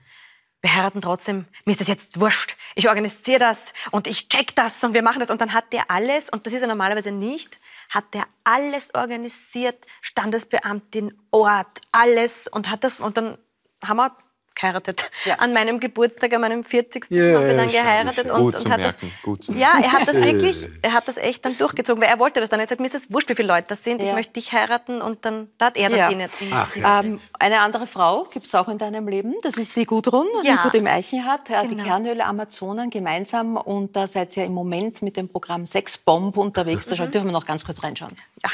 [0.62, 2.56] wir trotzdem, mir ist das jetzt wurscht.
[2.76, 5.30] Ich organisiere das und ich check das und wir machen das.
[5.30, 7.60] Und dann hat der alles, und das ist er normalerweise nicht,
[7.90, 13.38] hat der alles organisiert, Standesbeamtin, Ort, alles und hat das, und dann
[13.84, 14.16] haben wir
[14.62, 15.10] geheiratet.
[15.26, 15.36] Ja.
[15.36, 17.08] An meinem Geburtstag, an meinem 40.
[17.10, 18.32] Ja, haben wir dann geheiratet.
[18.32, 21.08] Und, gut und hat merken, das, gut zu Ja, er hat das wirklich, er hat
[21.08, 22.60] das echt dann durchgezogen, weil er wollte das dann.
[22.60, 24.10] Er hat gesagt, mir ist es wurscht, wie viele Leute das sind, ja.
[24.10, 27.00] ich möchte dich heiraten und dann, da hat er die Ach, ja.
[27.02, 30.54] ähm, Eine andere Frau gibt es auch in deinem Leben, das ist die Gudrun, ja.
[30.54, 31.66] Nicodem Eichenhardt, genau.
[31.66, 36.86] die Kernhöhle Amazonen gemeinsam und da seid ihr im Moment mit dem Programm Sexbomb unterwegs.
[36.86, 37.12] Da mhm.
[37.12, 38.16] dürfen wir noch ganz kurz reinschauen.
[38.44, 38.50] Ja.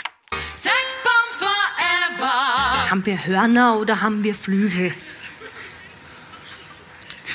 [0.55, 2.89] Sexbomb forever.
[2.89, 4.93] Haben wir Hörner oder haben wir Flügel?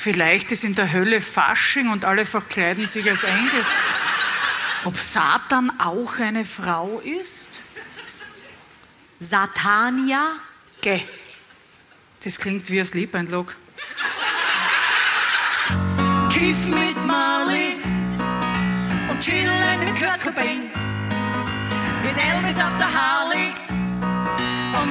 [0.02, 3.64] Vielleicht ist in der Hölle Fasching und alle verkleiden sich als Engel.
[4.84, 7.50] Ob Satan auch eine Frau ist?
[9.20, 10.32] Satania?
[10.80, 11.02] Geh.
[12.24, 13.54] Das klingt wie ein Sleep-Einlog.
[16.30, 17.76] Kiff mit Marley
[19.08, 20.62] und chillen mit Kurt Cobain.
[22.02, 23.61] Mit Elvis auf der Harley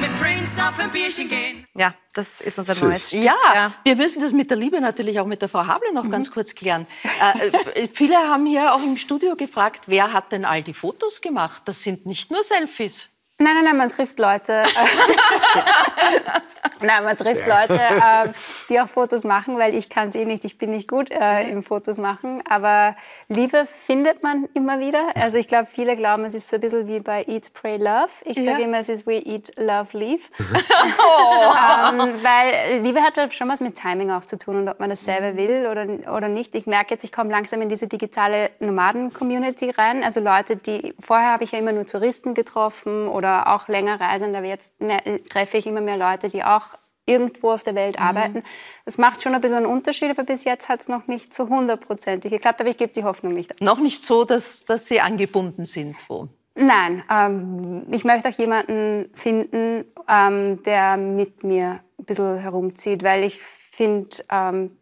[0.02, 1.64] mit Prince auf ein Bierchen gehen.
[1.76, 3.22] Ja, das ist unser neues Stück.
[3.22, 6.02] Ja, ja, wir müssen das mit der Liebe natürlich auch mit der Frau Hable noch
[6.02, 6.10] mhm.
[6.10, 6.88] ganz kurz klären.
[7.20, 11.62] Äh, viele haben hier auch im Studio gefragt, wer hat denn all die Fotos gemacht?
[11.66, 13.11] Das sind nicht nur Selfies.
[13.42, 14.62] Nein, nein, nein, man trifft Leute.
[16.80, 18.28] nein, man trifft Leute, äh,
[18.68, 20.44] die auch Fotos machen, weil ich kann es eh nicht.
[20.44, 22.40] Ich bin nicht gut äh, im Fotos machen.
[22.48, 22.94] Aber
[23.28, 25.08] Liebe findet man immer wieder.
[25.16, 28.12] Also ich glaube, viele glauben, es ist so ein bisschen wie bei Eat, Pray, Love.
[28.24, 28.52] Ich ja.
[28.52, 30.22] sage immer, es ist We Eat, Love, Leave.
[30.38, 31.52] oh.
[31.90, 34.90] ähm, weil Liebe hat halt schon was mit Timing auch zu tun und ob man
[34.90, 36.54] dasselbe will oder, oder nicht.
[36.54, 40.04] Ich merke jetzt, ich komme langsam in diese digitale Nomaden-Community rein.
[40.04, 44.34] Also Leute, die, vorher habe ich ja immer nur Touristen getroffen oder auch länger reisen.
[44.34, 46.76] Aber jetzt mehr, treffe ich immer mehr Leute, die auch
[47.06, 48.04] irgendwo auf der Welt mhm.
[48.04, 48.42] arbeiten.
[48.84, 51.48] Das macht schon ein bisschen einen Unterschied, aber bis jetzt hat es noch nicht so
[51.48, 52.60] hundertprozentig geklappt.
[52.60, 53.60] Aber ich gebe die Hoffnung nicht.
[53.60, 56.28] Noch nicht so, dass, dass Sie angebunden sind wo?
[56.54, 63.24] Nein, ähm, ich möchte auch jemanden finden, ähm, der mit mir ein bisschen herumzieht, weil
[63.24, 64.76] ich finde, ähm,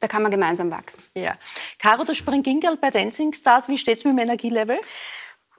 [0.00, 1.02] da kann man gemeinsam wachsen.
[1.14, 1.34] Ja.
[1.80, 4.78] Caro, das Springingerl bei Dancing Stars, wie steht es mit dem Energielevel?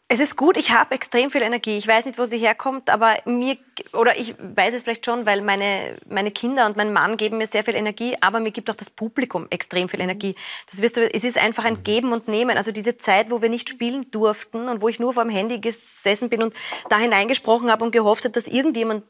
[0.10, 1.76] Es ist gut, ich habe extrem viel Energie.
[1.76, 3.58] Ich weiß nicht, wo sie herkommt, aber mir,
[3.91, 7.47] oder ich weiß es vielleicht schon, weil meine, meine Kinder und mein Mann geben mir
[7.47, 10.36] sehr viel Energie, aber mir gibt auch das Publikum extrem viel Energie.
[10.72, 12.55] Das wirst du, es ist einfach ein Geben und Nehmen.
[12.55, 15.60] Also diese Zeit, wo wir nicht spielen durften und wo ich nur vor dem Handy
[15.60, 16.53] gesessen bin und
[16.89, 19.03] da hineingesprochen habe und gehofft habe, dass irgendjemand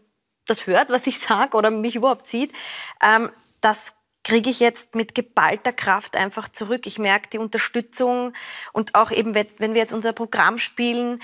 [0.48, 2.52] das hört, was ich sage oder mich überhaupt sieht,
[3.04, 3.30] ähm,
[3.62, 3.94] das
[4.28, 6.86] kriege ich jetzt mit geballter Kraft einfach zurück.
[6.86, 8.34] Ich merke die Unterstützung
[8.74, 11.22] und auch eben, wenn wir jetzt unser Programm spielen,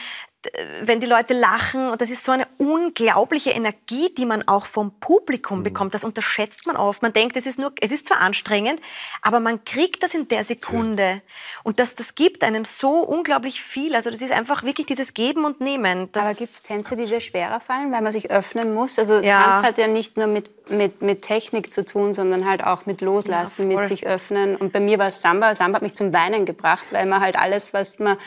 [0.81, 4.91] wenn die Leute lachen und das ist so eine unglaubliche Energie, die man auch vom
[4.99, 5.63] Publikum mhm.
[5.63, 5.93] bekommt.
[5.93, 7.01] Das unterschätzt man oft.
[7.01, 8.81] Man denkt, es ist nur, es ist zwar anstrengend,
[9.21, 11.21] aber man kriegt das in der Sekunde
[11.63, 13.95] und das, das gibt einem so unglaublich viel.
[13.95, 16.09] Also das ist einfach wirklich dieses Geben und Nehmen.
[16.13, 18.99] Aber gibt es Tänze, die dir schwerer fallen, weil man sich öffnen muss?
[18.99, 19.43] Also ja.
[19.43, 23.01] Tanz hat ja nicht nur mit, mit, mit Technik zu tun, sondern halt auch mit
[23.01, 24.55] Loslassen, ja, mit sich öffnen.
[24.55, 25.55] Und bei mir war es Samba.
[25.55, 28.17] Samba hat mich zum Weinen gebracht, weil man halt alles, was man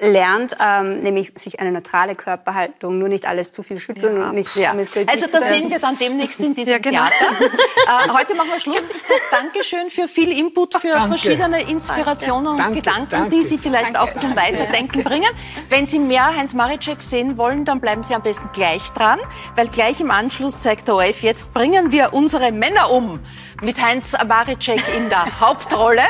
[0.00, 4.28] lernt, ähm, nämlich sich eine neutrale Körperhaltung, nur nicht alles zu viel schütteln ja.
[4.28, 4.72] und nicht ja.
[4.72, 7.02] Also da sehen wir dann demnächst in diesem ja, genau.
[7.02, 7.44] Theater.
[8.08, 8.90] äh, heute machen wir Schluss.
[8.90, 11.18] Ich sage Dankeschön für viel Input, für danke.
[11.18, 12.68] verschiedene Inspirationen danke.
[12.68, 13.30] und Gedanken, danke.
[13.30, 15.30] die Sie vielleicht auch zum Weiterdenken bringen.
[15.68, 19.20] Wenn Sie mehr Heinz Maricek sehen wollen, dann bleiben Sie am besten gleich dran,
[19.54, 23.20] weil gleich im Anschluss zeigt der ORF, jetzt bringen wir unsere Männer um
[23.62, 26.02] mit Heinz Maricek in der Hauptrolle.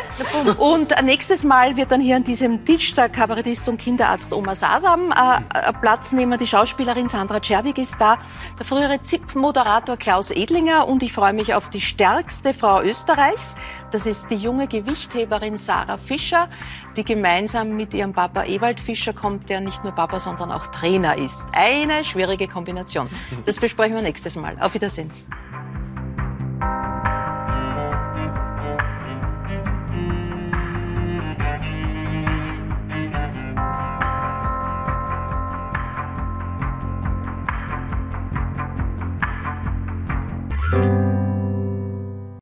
[0.59, 5.13] Und nächstes Mal wird dann hier an diesem Tisch der Kabarettist und Kinderarzt Oma Sasam
[5.13, 6.39] äh, Platz nehmen.
[6.39, 8.19] Die Schauspielerin Sandra Czerwig ist da,
[8.59, 13.57] der frühere ZIP-Moderator Klaus Edlinger und ich freue mich auf die stärkste Frau Österreichs.
[13.91, 16.49] Das ist die junge Gewichtheberin Sarah Fischer,
[16.97, 21.17] die gemeinsam mit ihrem Papa Ewald Fischer kommt, der nicht nur Papa, sondern auch Trainer
[21.17, 21.45] ist.
[21.53, 23.09] Eine schwierige Kombination.
[23.47, 24.57] Das besprechen wir nächstes Mal.
[24.61, 25.11] Auf Wiedersehen.